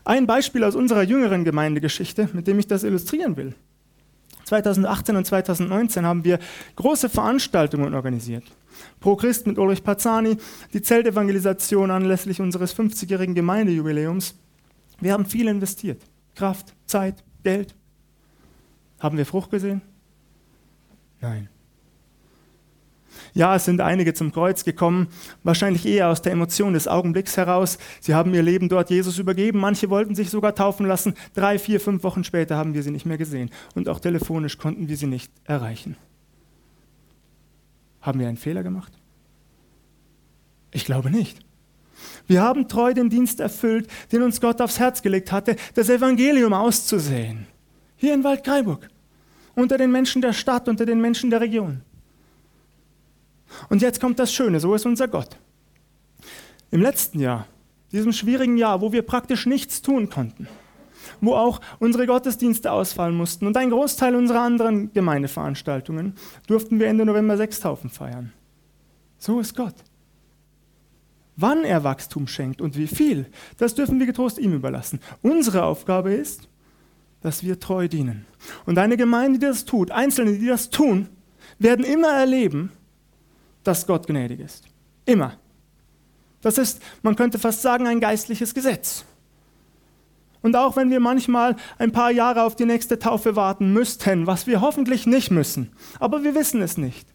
Ein 0.05 0.27
Beispiel 0.27 0.65
aus 0.65 0.75
unserer 0.75 1.03
jüngeren 1.03 1.45
Gemeindegeschichte, 1.45 2.29
mit 2.33 2.47
dem 2.47 2.59
ich 2.59 2.67
das 2.67 2.83
illustrieren 2.83 3.37
will. 3.37 3.55
2018 4.45 5.17
und 5.17 5.27
2019 5.27 6.07
haben 6.07 6.25
wir 6.25 6.39
große 6.77 7.09
Veranstaltungen 7.09 7.95
organisiert. 7.95 8.45
Pro 9.01 9.17
Christ 9.17 9.47
mit 9.47 9.59
Ulrich 9.59 9.85
Pazzani, 9.85 10.39
die 10.73 10.83
Zeltevangelisation 10.83 11.91
anlässlich 11.91 12.41
unseres 12.41 12.75
50-jährigen 12.77 13.35
Gemeindejubiläums 13.35 14.35
wir 15.01 15.13
haben 15.13 15.27
viel 15.27 15.49
investiert. 15.49 16.03
Kraft, 16.35 16.75
Zeit, 16.87 17.25
Geld. 17.43 17.75
Haben 18.99 19.17
wir 19.17 19.27
Frucht 19.27 19.51
gesehen? 19.51 19.83
Nein. 21.21 21.49
Ja, 23.35 23.55
es 23.57 23.65
sind 23.65 23.81
einige 23.81 24.15
zum 24.15 24.33
Kreuz 24.33 24.65
gekommen, 24.65 25.09
wahrscheinlich 25.43 25.87
eher 25.87 26.09
aus 26.09 26.23
der 26.23 26.33
Emotion 26.33 26.73
des 26.73 26.89
Augenblicks 26.89 27.37
heraus. 27.37 27.79
Sie 28.01 28.15
haben 28.15 28.35
ihr 28.35 28.43
Leben 28.43 28.69
dort 28.69 28.91
Jesus 28.91 29.19
übergeben. 29.19 29.59
Manche 29.61 29.91
wollten 29.91 30.15
sich 30.15 30.31
sogar 30.31 30.55
taufen 30.55 30.87
lassen. 30.87 31.15
Drei, 31.35 31.59
vier, 31.59 31.81
fünf 31.81 32.03
Wochen 32.03 32.25
später 32.25 32.57
haben 32.57 32.75
wir 32.75 32.83
sie 32.83 32.91
nicht 32.91 33.07
mehr 33.07 33.19
gesehen. 33.19 33.51
Und 33.75 33.89
auch 33.89 34.01
telefonisch 34.01 34.59
konnten 34.59 34.89
wir 34.89 34.97
sie 34.97 35.07
nicht 35.07 35.33
erreichen. 35.45 35.97
Haben 38.01 38.21
wir 38.21 38.29
einen 38.29 38.37
Fehler 38.37 38.63
gemacht? 38.63 38.93
Ich 40.71 40.85
glaube 40.85 41.11
nicht. 41.11 41.41
Wir 42.29 42.43
haben 42.43 42.69
treu 42.69 42.95
den 42.95 43.11
Dienst 43.11 43.41
erfüllt, 43.41 43.89
den 44.13 44.23
uns 44.23 44.41
Gott 44.41 44.61
aufs 44.61 44.79
Herz 44.79 45.03
gelegt 45.03 45.33
hatte, 45.33 45.57
das 45.75 45.89
Evangelium 45.89 46.53
auszusehen. 46.53 47.47
Hier 47.97 48.15
in 48.15 48.23
Waldkraiburg. 48.23 48.89
unter 49.59 49.77
den 49.77 49.91
Menschen 49.91 50.23
der 50.23 50.33
Stadt, 50.33 50.69
unter 50.69 50.87
den 50.87 51.01
Menschen 51.01 51.31
der 51.31 51.41
Region. 51.41 51.81
Und 53.69 53.83
jetzt 53.83 54.01
kommt 54.01 54.19
das 54.21 54.33
Schöne, 54.33 54.61
so 54.61 54.73
ist 54.75 54.87
unser 54.87 55.09
Gott. 55.09 55.37
Im 56.71 56.81
letzten 56.81 57.19
Jahr, 57.19 57.47
diesem 57.91 58.13
schwierigen 58.13 58.57
Jahr, 58.57 58.81
wo 58.81 58.93
wir 58.93 59.03
praktisch 59.03 59.47
nichts 59.47 59.83
tun 59.83 60.11
konnten, 60.11 60.47
wo 61.21 61.35
auch 61.35 61.61
unsere 61.81 62.07
Gottesdienste 62.07 62.71
ausfallen 62.71 63.17
mussten 63.17 63.47
und 63.47 63.57
ein 63.57 63.71
Großteil 63.71 64.15
unserer 64.15 64.43
anderen 64.43 64.93
Gemeindeveranstaltungen, 64.93 66.15
durften 66.47 66.79
wir 66.79 66.87
Ende 66.87 67.05
November 67.05 67.37
Sechstaufen 67.37 67.91
feiern. 67.91 68.33
So 69.19 69.41
ist 69.41 69.57
Gott. 69.57 69.75
Wann 71.41 71.63
er 71.63 71.85
Wachstum 71.85 72.27
schenkt 72.27 72.61
und 72.61 72.77
wie 72.77 72.89
viel, 72.89 73.27
das 73.59 73.77
dürfen 73.77 74.01
wir 74.01 74.07
getrost 74.07 74.39
ihm 74.39 74.55
überlassen. 74.55 74.99
Unsere 75.23 75.63
Aufgabe 75.63 76.13
ist, 76.13 76.49
dass 77.21 77.45
wir 77.45 77.61
treu 77.61 77.87
dienen. 77.87 78.27
Und 78.67 78.77
eine 78.77 78.97
Gemeinde, 78.97 79.39
die 79.39 79.47
das 79.47 79.65
tut, 79.65 79.93
Einzelne, 79.93 80.37
die 80.37 80.47
das 80.47 80.71
tun, 80.71 81.09
werden 81.61 81.85
immer 81.85 82.09
erleben, 82.09 82.73
dass 83.63 83.87
Gott 83.87 84.09
gnädig 84.09 84.41
ist. 84.41 84.65
Immer. 85.05 85.39
Das 86.41 86.59
ist, 86.59 86.83
man 87.03 87.15
könnte 87.15 87.39
fast 87.39 87.63
sagen, 87.63 87.87
ein 87.87 88.01
geistliches 88.01 88.53
Gesetz. 88.53 89.05
Und 90.43 90.57
auch 90.57 90.75
wenn 90.75 90.91
wir 90.91 90.99
manchmal 90.99 91.55
ein 91.79 91.93
paar 91.93 92.11
Jahre 92.11 92.43
auf 92.43 92.57
die 92.57 92.65
nächste 92.65 92.99
Taufe 92.99 93.37
warten 93.37 93.73
müssten, 93.73 94.27
was 94.27 94.49
wir 94.49 94.61
hoffentlich 94.61 95.07
nicht 95.07 95.31
müssen, 95.31 95.71
aber 96.01 96.25
wir 96.25 96.35
wissen 96.35 96.63
es 96.63 96.79
nicht, 96.79 97.07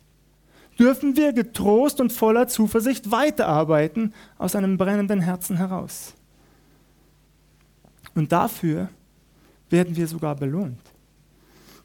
dürfen 0.80 1.16
wir 1.16 1.34
getrost 1.34 2.00
und 2.02 2.12
voller 2.12 2.48
Zuversicht 2.48 3.12
weiterarbeiten 3.12 4.14
aus 4.38 4.56
einem 4.56 4.78
brennenden 4.78 5.22
Herzen 5.22 5.58
heraus. 5.58 6.14
Und 8.16 8.32
dafür 8.32 8.90
werden 9.70 9.96
wir 9.96 10.08
sogar 10.08 10.36
belohnt. 10.36 10.80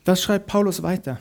Das 0.05 0.23
schreibt 0.23 0.47
Paulus 0.47 0.83
weiter. 0.83 1.19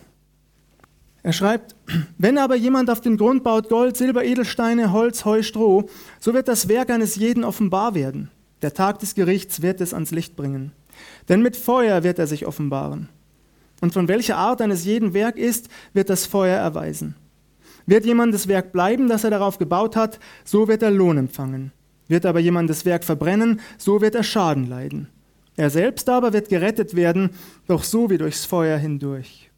Er 1.24 1.34
schreibt, 1.34 1.76
wenn 2.18 2.38
aber 2.38 2.56
jemand 2.56 2.90
auf 2.90 3.02
den 3.02 3.18
Grund 3.18 3.44
baut 3.44 3.70
Gold, 3.70 3.98
Silber, 3.98 4.24
Edelsteine, 4.24 4.94
Holz, 4.94 5.26
Heu, 5.26 5.44
Stroh, 5.44 5.90
so 6.20 6.34
wird 6.34 6.48
das 6.48 6.70
Werk 6.70 6.90
eines 6.90 7.16
jeden 7.16 7.44
offenbar 7.44 7.96
werden. 7.96 8.32
Der 8.62 8.74
Tag 8.74 9.00
des 9.00 9.14
Gerichts 9.14 9.62
wird 9.62 9.82
es 9.82 9.94
ans 9.94 10.12
Licht 10.12 10.36
bringen. 10.36 10.72
Denn 11.30 11.42
mit 11.42 11.58
Feuer 11.58 12.04
wird 12.04 12.18
er 12.18 12.28
sich 12.28 12.46
offenbaren. 12.46 13.10
Und 13.82 13.94
von 13.94 14.08
welcher 14.08 14.38
Art 14.38 14.62
eines 14.62 14.86
jeden 14.86 15.14
Werk 15.14 15.38
ist, 15.38 15.70
wird 15.94 16.10
das 16.10 16.26
Feuer 16.26 16.58
erweisen. 16.58 17.16
Wird 17.88 18.06
jemand 18.06 18.34
das 18.34 18.48
Werk 18.48 18.72
bleiben, 18.74 19.08
das 19.08 19.24
er 19.24 19.32
darauf 19.32 19.58
gebaut 19.58 19.96
hat, 19.96 20.20
so 20.44 20.68
wird 20.68 20.84
er 20.84 20.92
Lohn 20.92 21.18
empfangen. 21.18 21.72
Wird 22.08 22.26
aber 22.26 22.40
jemand 22.40 22.70
das 22.70 22.86
Werk 22.86 23.04
verbrennen, 23.04 23.62
so 23.78 24.02
wird 24.02 24.14
er 24.14 24.24
Schaden 24.24 24.68
leiden. 24.68 25.08
Er 25.56 25.70
selbst 25.70 26.08
aber 26.10 26.34
wird 26.34 26.50
gerettet 26.50 26.96
werden, 26.96 27.32
doch 27.66 27.84
so 27.84 28.10
wie 28.10 28.18
durchs 28.18 28.46
Feuer 28.46 28.78
hindurch. 28.78 29.50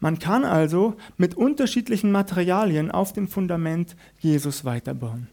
Man 0.00 0.18
kann 0.18 0.44
also 0.44 0.96
mit 1.16 1.36
unterschiedlichen 1.36 2.10
Materialien 2.10 2.90
auf 2.90 3.12
dem 3.12 3.28
Fundament 3.28 3.96
Jesus 4.20 4.64
weiterbauen. 4.64 5.28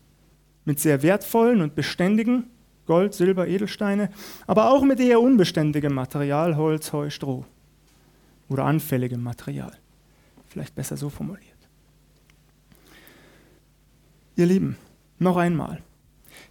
Mit 0.65 0.79
sehr 0.79 1.03
wertvollen 1.03 1.61
und 1.61 1.75
beständigen 1.75 2.47
Gold, 2.85 3.13
Silber, 3.13 3.47
Edelsteine, 3.47 4.09
aber 4.45 4.71
auch 4.71 4.83
mit 4.83 4.99
eher 4.99 5.21
unbeständigem 5.21 5.93
Material, 5.93 6.57
Holz, 6.57 6.93
Heu, 6.93 7.09
Stroh 7.09 7.45
oder 8.47 8.65
anfälligem 8.65 9.23
Material. 9.23 9.71
Vielleicht 10.55 10.73
besser 10.73 10.95
so 10.95 11.09
formuliert. 11.09 11.67
Ihr 14.37 14.45
Lieben, 14.45 14.77
noch 15.19 15.35
einmal. 15.35 15.81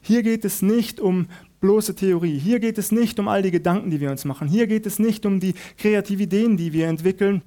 Hier 0.02 0.22
geht 0.22 0.44
es 0.44 0.60
nicht 0.60 1.00
um 1.00 1.26
bloße 1.62 1.94
Theorie. 1.94 2.38
Hier 2.38 2.60
geht 2.60 2.76
es 2.76 2.92
nicht 2.92 3.18
um 3.18 3.28
all 3.28 3.40
die 3.40 3.50
Gedanken, 3.50 3.88
die 3.88 4.00
wir 4.00 4.10
uns 4.10 4.26
machen. 4.26 4.46
Hier 4.46 4.66
geht 4.66 4.84
es 4.84 4.98
nicht 4.98 5.24
um 5.24 5.40
die 5.40 5.54
kreativen 5.78 6.24
Ideen, 6.24 6.58
die 6.58 6.74
wir 6.74 6.86
entwickeln. 6.88 7.40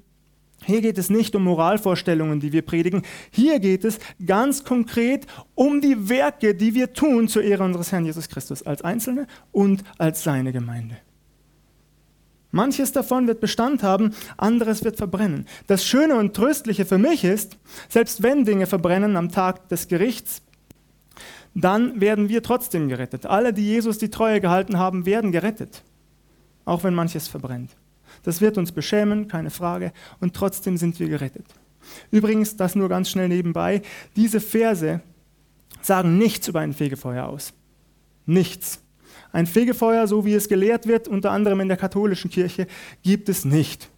Hier 0.66 0.82
geht 0.82 0.98
es 0.98 1.12
nicht 1.12 1.36
um 1.36 1.44
Moralvorstellungen, 1.44 2.40
die 2.40 2.52
wir 2.52 2.64
predigen. 2.64 3.04
Hier 3.30 3.60
geht 3.60 3.86
es 3.86 4.00
ganz 4.26 4.64
konkret 4.64 5.28
um 5.54 5.80
die 5.80 6.10
Werke, 6.10 6.56
die 6.56 6.74
wir 6.74 6.92
tun 6.92 7.28
zur 7.28 7.44
Ehre 7.44 7.66
unseres 7.66 7.92
Herrn 7.92 8.08
Jesus 8.08 8.30
Christus 8.30 8.64
als 8.64 8.82
Einzelne 8.82 9.28
und 9.52 9.84
als 10.00 10.24
seine 10.24 10.52
Gemeinde. 10.52 10.98
Manches 12.52 12.92
davon 12.92 13.28
wird 13.28 13.42
Bestand 13.42 13.84
haben, 13.84 14.14
anderes 14.38 14.84
wird 14.84 14.98
verbrennen. 14.98 15.46
Das 15.68 15.86
Schöne 15.86 16.16
und 16.16 16.36
Tröstliche 16.36 16.86
für 16.86 16.98
mich 16.98 17.24
ist, 17.24 17.58
selbst 17.90 18.24
wenn 18.24 18.46
Dinge 18.46 18.68
verbrennen 18.68 19.18
am 19.18 19.32
Tag 19.32 19.68
des 19.70 19.88
Gerichts, 19.88 20.42
dann 21.54 22.00
werden 22.00 22.30
wir 22.30 22.44
trotzdem 22.44 22.88
gerettet. 22.88 23.26
Alle, 23.26 23.52
die 23.52 23.66
Jesus 23.66 23.98
die 23.98 24.10
Treue 24.10 24.40
gehalten 24.40 24.78
haben, 24.78 25.06
werden 25.06 25.32
gerettet, 25.32 25.84
auch 26.66 26.84
wenn 26.84 26.94
manches 26.94 27.28
verbrennt. 27.28 27.72
Das 28.24 28.42
wird 28.42 28.58
uns 28.58 28.72
beschämen, 28.72 29.28
keine 29.28 29.50
Frage, 29.50 29.92
und 30.20 30.36
trotzdem 30.36 30.78
sind 30.78 31.00
wir 31.00 31.10
gerettet. 31.10 31.46
Übrigens, 32.12 32.56
das 32.58 32.76
nur 32.76 32.90
ganz 32.90 33.10
schnell 33.10 33.30
nebenbei, 33.30 33.82
diese 34.16 34.40
Verse 34.40 35.02
sagen 35.82 36.18
nichts 36.18 36.48
über 36.48 36.60
ein 36.60 36.74
Fegefeuer 36.74 37.26
aus. 37.26 37.54
Nichts. 38.26 38.82
Ein 39.32 39.48
Fegefeuer, 39.48 40.08
so 40.08 40.26
wie 40.26 40.34
es 40.34 40.50
gelehrt 40.50 40.88
wird, 40.88 41.08
unter 41.08 41.32
anderem 41.32 41.60
in 41.60 41.68
der 41.68 41.78
katholischen 41.78 42.30
Kirche, 42.30 42.68
gibt 43.04 43.30
es 43.30 43.46
nicht. 43.46 43.90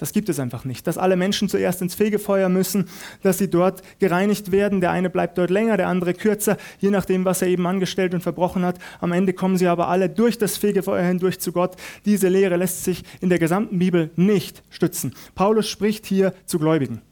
Das 0.00 0.14
gibt 0.14 0.30
es 0.30 0.40
einfach 0.40 0.64
nicht. 0.64 0.86
Dass 0.86 0.96
alle 0.96 1.14
Menschen 1.14 1.50
zuerst 1.50 1.82
ins 1.82 1.94
Fegefeuer 1.94 2.48
müssen, 2.48 2.88
dass 3.22 3.36
sie 3.36 3.50
dort 3.50 3.82
gereinigt 3.98 4.50
werden. 4.50 4.80
Der 4.80 4.92
eine 4.92 5.10
bleibt 5.10 5.36
dort 5.36 5.50
länger, 5.50 5.76
der 5.76 5.88
andere 5.88 6.14
kürzer, 6.14 6.56
je 6.78 6.88
nachdem, 6.90 7.26
was 7.26 7.42
er 7.42 7.48
eben 7.48 7.66
angestellt 7.66 8.14
und 8.14 8.22
verbrochen 8.22 8.64
hat. 8.64 8.78
Am 9.00 9.12
Ende 9.12 9.34
kommen 9.34 9.58
sie 9.58 9.66
aber 9.66 9.88
alle 9.88 10.08
durch 10.08 10.38
das 10.38 10.56
Fegefeuer 10.56 11.04
hindurch 11.04 11.38
zu 11.38 11.52
Gott. 11.52 11.76
Diese 12.06 12.28
Lehre 12.28 12.56
lässt 12.56 12.82
sich 12.82 13.04
in 13.20 13.28
der 13.28 13.38
gesamten 13.38 13.78
Bibel 13.78 14.10
nicht 14.16 14.62
stützen. 14.70 15.14
Paulus 15.34 15.68
spricht 15.68 16.06
hier 16.06 16.32
zu 16.46 16.58
Gläubigen. 16.58 17.02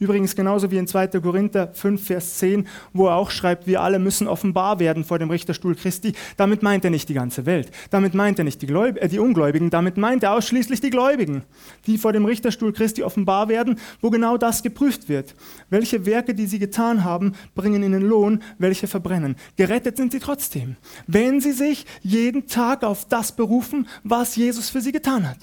Übrigens 0.00 0.34
genauso 0.34 0.70
wie 0.70 0.78
in 0.78 0.88
2. 0.88 1.08
Korinther 1.20 1.70
5, 1.72 2.04
Vers 2.04 2.38
10, 2.38 2.66
wo 2.92 3.06
er 3.06 3.14
auch 3.14 3.30
schreibt, 3.30 3.68
wir 3.68 3.80
alle 3.80 4.00
müssen 4.00 4.26
offenbar 4.26 4.80
werden 4.80 5.04
vor 5.04 5.20
dem 5.20 5.30
Richterstuhl 5.30 5.76
Christi. 5.76 6.14
Damit 6.36 6.62
meint 6.62 6.84
er 6.84 6.90
nicht 6.90 7.08
die 7.08 7.14
ganze 7.14 7.46
Welt. 7.46 7.70
Damit 7.90 8.12
meint 8.12 8.38
er 8.38 8.44
nicht 8.44 8.60
die, 8.60 8.66
Gläub 8.66 9.00
äh, 9.00 9.08
die 9.08 9.20
Ungläubigen. 9.20 9.70
Damit 9.70 9.96
meint 9.96 10.24
er 10.24 10.32
ausschließlich 10.32 10.80
die 10.80 10.90
Gläubigen, 10.90 11.44
die 11.86 11.96
vor 11.96 12.12
dem 12.12 12.24
Richterstuhl 12.24 12.72
Christi 12.72 13.04
offenbar 13.04 13.48
werden, 13.48 13.78
wo 14.00 14.10
genau 14.10 14.36
das 14.36 14.64
geprüft 14.64 15.08
wird. 15.08 15.34
Welche 15.70 16.06
Werke, 16.06 16.34
die 16.34 16.46
sie 16.46 16.58
getan 16.58 17.04
haben, 17.04 17.34
bringen 17.54 17.82
ihnen 17.84 18.02
Lohn, 18.02 18.42
welche 18.58 18.88
verbrennen. 18.88 19.36
Gerettet 19.56 19.96
sind 19.96 20.10
sie 20.10 20.18
trotzdem, 20.18 20.76
wenn 21.06 21.40
sie 21.40 21.52
sich 21.52 21.86
jeden 22.02 22.48
Tag 22.48 22.82
auf 22.82 23.06
das 23.06 23.30
berufen, 23.36 23.86
was 24.02 24.34
Jesus 24.34 24.70
für 24.70 24.80
sie 24.80 24.92
getan 24.92 25.28
hat. 25.28 25.38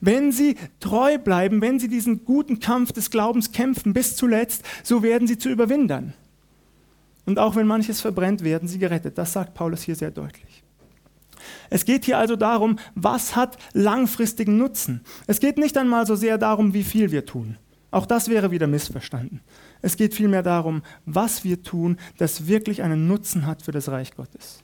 Wenn 0.00 0.32
sie 0.32 0.56
treu 0.80 1.18
bleiben, 1.18 1.60
wenn 1.60 1.78
sie 1.78 1.88
diesen 1.88 2.24
guten 2.24 2.58
Kampf 2.58 2.92
des 2.92 3.10
Glaubens 3.10 3.52
kämpfen 3.52 3.92
bis 3.92 4.16
zuletzt, 4.16 4.64
so 4.82 5.02
werden 5.02 5.28
sie 5.28 5.38
zu 5.38 5.50
Überwindern. 5.50 6.14
Und 7.26 7.38
auch 7.38 7.54
wenn 7.54 7.66
manches 7.66 8.00
verbrennt, 8.00 8.42
werden 8.42 8.68
sie 8.68 8.78
gerettet. 8.78 9.18
Das 9.18 9.32
sagt 9.32 9.54
Paulus 9.54 9.82
hier 9.82 9.94
sehr 9.94 10.10
deutlich. 10.10 10.64
Es 11.68 11.84
geht 11.84 12.04
hier 12.04 12.18
also 12.18 12.36
darum, 12.36 12.78
was 12.94 13.36
hat 13.36 13.56
langfristigen 13.72 14.56
Nutzen. 14.56 15.02
Es 15.26 15.40
geht 15.40 15.58
nicht 15.58 15.76
einmal 15.76 16.06
so 16.06 16.16
sehr 16.16 16.38
darum, 16.38 16.74
wie 16.74 16.84
viel 16.84 17.12
wir 17.12 17.26
tun. 17.26 17.56
Auch 17.90 18.06
das 18.06 18.28
wäre 18.28 18.50
wieder 18.50 18.66
missverstanden. 18.66 19.40
Es 19.82 19.96
geht 19.96 20.14
vielmehr 20.14 20.42
darum, 20.42 20.82
was 21.06 21.44
wir 21.44 21.62
tun, 21.62 21.98
das 22.18 22.46
wirklich 22.46 22.82
einen 22.82 23.08
Nutzen 23.08 23.46
hat 23.46 23.62
für 23.62 23.72
das 23.72 23.88
Reich 23.88 24.14
Gottes. 24.14 24.62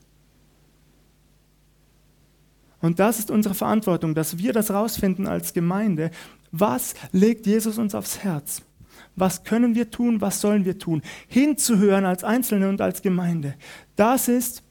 Und 2.87 3.01
das 3.01 3.19
ist 3.19 3.33
unsere 3.33 3.57
Verantwortung, 3.57 4.15
dass 4.15 4.39
wir 4.39 4.53
das 4.53 4.71
rausfinden 4.71 5.27
als 5.27 5.53
Gemeinde. 5.53 6.13
Was 6.53 6.95
legt 7.11 7.45
Jesus 7.45 7.79
uns 7.79 7.97
aufs 7.97 8.21
Herz? 8.23 8.63
Was 9.17 9.43
können 9.43 9.75
wir 9.75 9.91
tun? 9.91 10.21
Was 10.21 10.41
sollen 10.41 10.65
wir 10.65 10.79
tun? 10.79 11.03
Hinzuhören 11.27 12.05
als 12.05 12.23
Einzelne 12.23 12.69
und 12.69 12.81
als 12.81 13.03
Gemeinde. 13.03 13.57
Das 13.97 14.29
ist 14.29 14.63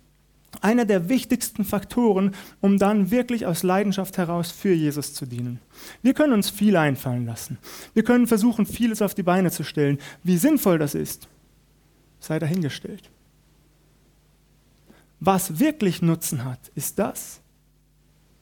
einer 0.62 0.86
der 0.86 1.10
wichtigsten 1.10 1.66
Faktoren, 1.66 2.34
um 2.62 2.78
dann 2.78 3.12
wirklich 3.12 3.46
aus 3.46 3.64
Leidenschaft 3.64 4.18
heraus 4.18 4.50
für 4.50 4.72
Jesus 4.72 5.14
zu 5.14 5.26
dienen. 5.26 5.60
Wir 6.02 6.14
können 6.14 6.32
uns 6.32 6.50
viel 6.50 6.78
einfallen 6.78 7.26
lassen. 7.26 7.58
Wir 7.94 8.06
können 8.06 8.28
versuchen, 8.28 8.66
vieles 8.66 9.02
auf 9.02 9.14
die 9.14 9.24
Beine 9.24 9.52
zu 9.52 9.64
stellen. 9.64 9.98
Wie 10.24 10.38
sinnvoll 10.38 10.80
das 10.80 10.96
ist, 10.96 11.28
sei 12.22 12.40
dahingestellt. 12.40 13.10
Was 15.20 15.60
wirklich 15.60 16.02
Nutzen 16.02 16.46
hat, 16.46 16.72
ist 16.76 16.98
das, 16.98 17.42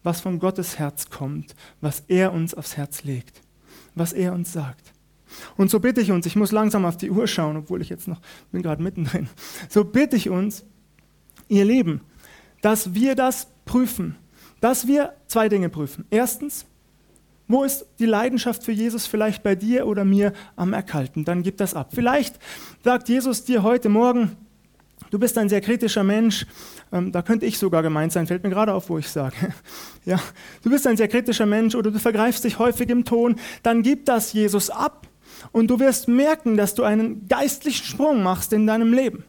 was 0.04 0.22
von 0.22 0.40
Gottes 0.40 0.78
Herz 0.80 1.10
kommt, 1.10 1.56
was 1.82 2.04
er 2.08 2.34
uns 2.34 2.54
aufs 2.54 2.78
Herz 2.78 3.04
legt, 3.04 3.42
was 3.96 4.14
er 4.14 4.34
uns 4.34 4.54
sagt. 4.54 4.94
Und 5.58 5.72
so 5.72 5.80
bitte 5.80 6.02
ich 6.02 6.12
uns, 6.12 6.26
ich 6.26 6.36
muss 6.36 6.52
langsam 6.52 6.86
auf 6.86 6.98
die 6.98 7.10
Uhr 7.10 7.28
schauen, 7.28 7.58
obwohl 7.58 7.82
ich 7.82 7.90
jetzt 7.90 8.08
noch 8.08 8.22
bin 8.52 8.62
gerade 8.62 8.84
mittendrin. 8.84 9.30
So 9.70 9.84
bitte 9.84 10.16
ich 10.16 10.30
uns, 10.30 10.64
ihr 11.48 11.66
Lieben, 11.66 12.02
dass 12.62 12.94
wir 12.94 13.16
das 13.16 13.48
prüfen, 13.66 14.16
dass 14.62 14.88
wir 14.88 15.14
zwei 15.28 15.50
Dinge 15.50 15.70
prüfen. 15.70 16.06
Erstens, 16.10 16.66
wo 17.48 17.64
ist 17.64 17.86
die 18.00 18.06
Leidenschaft 18.06 18.64
für 18.64 18.72
Jesus 18.72 19.06
vielleicht 19.06 19.44
bei 19.44 19.56
dir 19.56 19.86
oder 19.86 20.06
mir 20.06 20.34
am 20.56 20.74
Erkalten? 20.74 21.26
Dann 21.26 21.44
gib 21.44 21.58
das 21.58 21.74
ab. 21.74 21.92
Vielleicht 21.94 22.40
sagt 22.84 23.10
Jesus 23.10 23.44
dir 23.44 23.64
heute 23.64 23.90
Morgen, 23.90 24.38
Du 25.14 25.20
bist 25.20 25.38
ein 25.38 25.48
sehr 25.48 25.62
kritischer 25.62 26.04
Mensch, 26.04 26.48
ähm, 26.92 27.12
da 27.12 27.22
könnte 27.22 27.46
ich 27.46 27.60
sogar 27.60 27.84
gemeint 27.84 28.12
sein, 28.12 28.26
fällt 28.26 28.42
mir 28.42 28.50
gerade 28.50 28.74
auf, 28.74 28.90
wo 28.90 28.98
ich 28.98 29.08
sage. 29.08 29.36
Ja, 30.06 30.20
du 30.64 30.72
bist 30.72 30.88
ein 30.88 30.98
sehr 30.98 31.08
kritischer 31.08 31.46
Mensch 31.46 31.76
oder 31.76 31.92
du 31.92 32.00
vergreifst 32.00 32.44
dich 32.44 32.58
häufig 32.58 32.90
im 32.90 33.06
Ton, 33.06 33.36
dann 33.62 33.84
gib 33.84 34.08
das 34.08 34.34
Jesus 34.34 34.72
ab 34.72 35.08
und 35.52 35.68
du 35.68 35.80
wirst 35.80 36.08
merken, 36.08 36.58
dass 36.58 36.74
du 36.74 36.82
einen 36.82 37.28
geistlichen 37.28 37.86
Sprung 37.86 38.24
machst 38.24 38.54
in 38.54 38.66
deinem 38.66 38.92
Leben. 38.92 39.24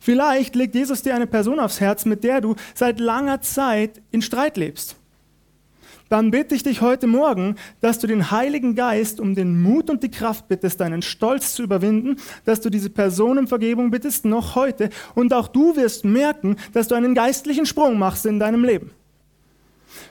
Vielleicht 0.00 0.56
legt 0.56 0.74
Jesus 0.74 1.02
dir 1.02 1.14
eine 1.14 1.28
Person 1.28 1.60
aufs 1.60 1.78
Herz, 1.78 2.06
mit 2.06 2.24
der 2.24 2.40
du 2.40 2.56
seit 2.74 2.98
langer 2.98 3.40
Zeit 3.40 4.02
in 4.10 4.20
Streit 4.20 4.56
lebst 4.56 4.96
dann 6.08 6.30
bitte 6.30 6.54
ich 6.54 6.62
dich 6.62 6.80
heute 6.80 7.06
Morgen, 7.06 7.56
dass 7.80 7.98
du 7.98 8.06
den 8.06 8.30
Heiligen 8.30 8.74
Geist 8.74 9.20
um 9.20 9.34
den 9.34 9.62
Mut 9.62 9.90
und 9.90 10.02
die 10.02 10.10
Kraft 10.10 10.48
bittest, 10.48 10.80
deinen 10.80 11.02
Stolz 11.02 11.54
zu 11.54 11.62
überwinden, 11.62 12.16
dass 12.44 12.60
du 12.60 12.70
diese 12.70 12.90
Person 12.90 13.38
um 13.38 13.46
Vergebung 13.46 13.90
bittest, 13.90 14.24
noch 14.24 14.54
heute. 14.54 14.90
Und 15.14 15.32
auch 15.32 15.48
du 15.48 15.76
wirst 15.76 16.04
merken, 16.04 16.56
dass 16.72 16.88
du 16.88 16.94
einen 16.94 17.14
geistlichen 17.14 17.66
Sprung 17.66 17.98
machst 17.98 18.26
in 18.26 18.38
deinem 18.38 18.64
Leben. 18.64 18.90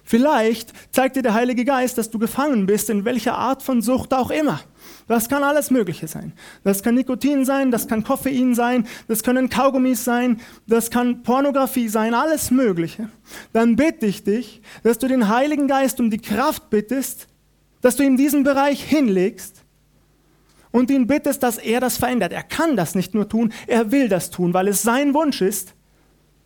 Vielleicht 0.03 0.73
zeigt 0.91 1.15
dir 1.15 1.23
der 1.23 1.33
Heilige 1.33 1.65
Geist, 1.65 1.97
dass 1.97 2.09
du 2.09 2.19
gefangen 2.19 2.65
bist, 2.65 2.89
in 2.89 3.05
welcher 3.05 3.35
Art 3.35 3.63
von 3.63 3.81
Sucht 3.81 4.13
auch 4.13 4.31
immer. 4.31 4.61
Das 5.07 5.27
kann 5.27 5.43
alles 5.43 5.69
Mögliche 5.69 6.07
sein. 6.07 6.33
Das 6.63 6.81
kann 6.81 6.95
Nikotin 6.95 7.45
sein, 7.45 7.71
das 7.71 7.87
kann 7.87 8.03
Koffein 8.03 8.55
sein, 8.55 8.87
das 9.07 9.23
können 9.23 9.49
Kaugummis 9.49 10.03
sein, 10.03 10.39
das 10.67 10.89
kann 10.89 11.23
Pornografie 11.23 11.89
sein, 11.89 12.13
alles 12.13 12.51
Mögliche. 12.51 13.09
Dann 13.51 13.75
bitte 13.75 14.05
ich 14.05 14.23
dich, 14.23 14.61
dass 14.83 14.99
du 14.99 15.07
den 15.07 15.27
Heiligen 15.27 15.67
Geist 15.67 15.99
um 15.99 16.09
die 16.09 16.19
Kraft 16.19 16.69
bittest, 16.69 17.27
dass 17.81 17.97
du 17.97 18.03
ihm 18.03 18.15
diesen 18.15 18.43
Bereich 18.43 18.81
hinlegst 18.81 19.63
und 20.71 20.89
ihn 20.89 21.05
bittest, 21.05 21.43
dass 21.43 21.57
er 21.57 21.81
das 21.81 21.97
verändert. 21.97 22.31
Er 22.31 22.43
kann 22.43 22.77
das 22.77 22.95
nicht 22.95 23.13
nur 23.13 23.27
tun, 23.27 23.53
er 23.67 23.91
will 23.91 24.07
das 24.07 24.29
tun, 24.29 24.53
weil 24.53 24.69
es 24.69 24.81
sein 24.81 25.13
Wunsch 25.13 25.41
ist, 25.41 25.75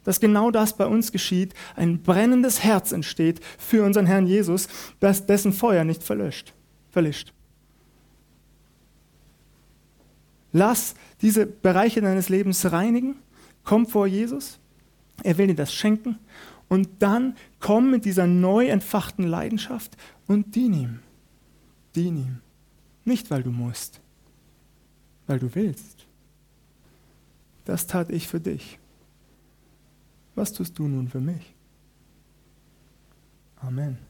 dass 0.04 0.20
genau 0.20 0.52
das 0.52 0.76
bei 0.76 0.86
uns 0.86 1.12
geschieht, 1.12 1.54
ein 1.76 2.02
brennendes 2.02 2.64
Herz 2.64 2.92
entsteht 2.92 3.42
für 3.58 3.84
unseren 3.84 4.06
Herrn 4.06 4.26
Jesus, 4.26 4.68
das 5.00 5.26
dessen 5.26 5.54
Feuer 5.54 5.84
nicht 5.84 6.02
verlöscht, 6.02 6.54
verlischt. 6.90 7.34
Lass 10.58 10.96
diese 11.22 11.46
Bereiche 11.46 12.02
deines 12.02 12.30
Lebens 12.30 12.72
reinigen. 12.72 13.18
Komm 13.64 13.86
vor 13.86 14.08
Jesus. 14.08 14.58
Er 15.22 15.38
will 15.38 15.46
dir 15.46 15.56
das 15.56 15.72
schenken. 15.72 16.18
Und 16.68 16.90
dann 16.98 17.36
komm 17.60 17.92
mit 17.92 18.06
dieser 18.06 18.26
neu 18.26 18.68
entfachten 18.68 19.28
Leidenschaft 19.28 19.96
und 20.26 20.56
dien 20.56 20.74
ihm. 20.74 21.00
Dien 21.96 22.18
ihm. 22.18 22.40
Nicht, 23.06 23.30
weil 23.30 23.44
du 23.44 23.52
musst, 23.52 24.02
weil 25.28 25.38
du 25.38 25.54
willst. 25.54 26.08
Das 27.66 27.86
tat 27.86 28.10
ich 28.10 28.28
für 28.28 28.40
dich. 28.40 28.80
Was 30.34 30.54
tust 30.54 30.80
du 30.80 30.88
nun 30.88 31.08
für 31.08 31.22
mich? 31.22 31.54
Amen. 33.58 34.07